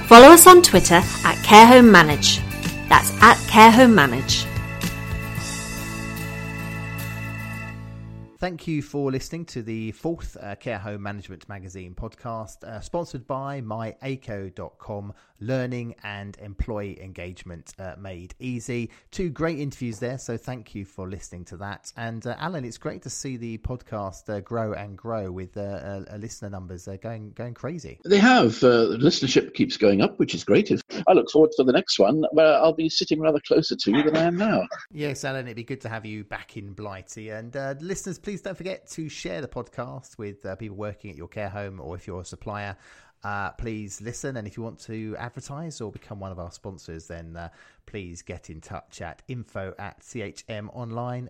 Follow 0.06 0.28
us 0.28 0.46
on 0.46 0.60
Twitter 0.60 1.00
at 1.24 1.42
Care 1.42 1.66
Home 1.66 1.90
Manage. 1.90 2.42
That's 2.92 3.10
at 3.22 3.38
Care 3.48 3.70
Home 3.70 3.94
Manage. 3.94 4.44
Thank 8.36 8.66
you 8.66 8.82
for 8.82 9.10
listening 9.10 9.46
to 9.46 9.62
the 9.62 9.92
fourth 9.92 10.36
uh, 10.38 10.56
Care 10.56 10.78
Home 10.78 11.02
Management 11.02 11.48
Magazine 11.48 11.94
podcast, 11.94 12.64
uh, 12.64 12.80
sponsored 12.80 13.26
by 13.26 13.62
myaco.com, 13.62 15.14
learning 15.42 15.94
and 16.02 16.36
employee 16.40 17.00
engagement 17.00 17.72
uh, 17.78 17.94
made 17.98 18.34
easy. 18.40 18.90
Two 19.10 19.30
great 19.30 19.58
interviews 19.58 19.98
there, 19.98 20.18
so 20.18 20.36
thank 20.36 20.74
you 20.74 20.84
for 20.84 21.08
listening 21.08 21.44
to 21.46 21.56
that. 21.58 21.92
And 21.96 22.26
uh, 22.26 22.34
Alan, 22.38 22.64
it's 22.64 22.78
great 22.78 23.02
to 23.02 23.10
see 23.10 23.36
the 23.36 23.58
podcast 23.58 24.28
uh, 24.28 24.40
grow 24.40 24.72
and 24.72 24.98
grow 24.98 25.30
with 25.30 25.56
uh, 25.56 26.00
listener 26.18 26.50
numbers 26.50 26.88
going 27.00 27.32
going 27.32 27.54
crazy. 27.54 27.98
They 28.04 28.18
have. 28.18 28.60
the 28.60 28.98
listenership 29.00 29.54
keeps 29.54 29.76
going 29.76 30.02
up, 30.02 30.18
which 30.18 30.34
is 30.34 30.44
great. 30.44 30.70
I 31.06 31.12
look 31.12 31.30
forward 31.30 31.52
to 31.56 31.64
the 31.64 31.72
next 31.72 31.98
one 31.98 32.24
where 32.32 32.54
I'll 32.54 32.72
be 32.72 32.88
sitting 32.88 33.20
rather 33.20 33.40
closer 33.40 33.76
to 33.76 33.90
you 33.90 34.02
than 34.02 34.16
I 34.16 34.24
am 34.24 34.36
now. 34.36 34.66
yes, 34.92 35.24
Alan, 35.24 35.46
it'd 35.46 35.56
be 35.56 35.64
good 35.64 35.80
to 35.82 35.88
have 35.88 36.04
you 36.04 36.24
back 36.24 36.56
in 36.56 36.72
Blighty. 36.72 37.30
And 37.30 37.54
listeners, 37.80 38.18
please 38.18 38.32
please 38.32 38.40
don't 38.40 38.56
forget 38.56 38.88
to 38.88 39.08
share 39.10 39.42
the 39.42 39.46
podcast 39.46 40.16
with 40.16 40.46
uh, 40.46 40.56
people 40.56 40.74
working 40.74 41.10
at 41.10 41.16
your 41.18 41.28
care 41.28 41.50
home 41.50 41.78
or 41.78 41.94
if 41.94 42.06
you're 42.06 42.22
a 42.22 42.24
supplier. 42.24 42.76
Uh, 43.24 43.50
please 43.52 44.00
listen. 44.00 44.36
And 44.36 44.46
if 44.46 44.56
you 44.56 44.62
want 44.62 44.78
to 44.80 45.14
advertise 45.18 45.80
or 45.80 45.92
become 45.92 46.20
one 46.20 46.32
of 46.32 46.38
our 46.38 46.50
sponsors, 46.50 47.06
then 47.06 47.36
uh, 47.36 47.48
please 47.86 48.22
get 48.22 48.50
in 48.50 48.60
touch 48.60 49.00
at 49.00 49.22
info 49.28 49.74
at 49.78 50.00
chmonline.co.uk. 50.00 51.28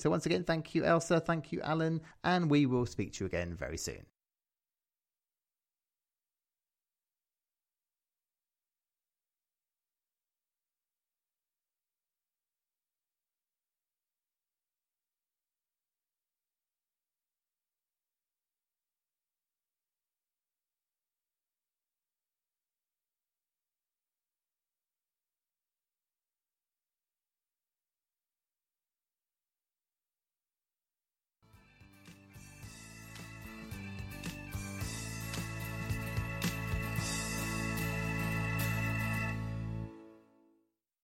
So, 0.00 0.10
once 0.10 0.26
again, 0.26 0.44
thank 0.44 0.74
you, 0.74 0.84
Elsa. 0.84 1.20
Thank 1.20 1.52
you, 1.52 1.60
Alan. 1.62 2.00
And 2.22 2.50
we 2.50 2.66
will 2.66 2.86
speak 2.86 3.14
to 3.14 3.24
you 3.24 3.26
again 3.26 3.54
very 3.54 3.78
soon. 3.78 4.06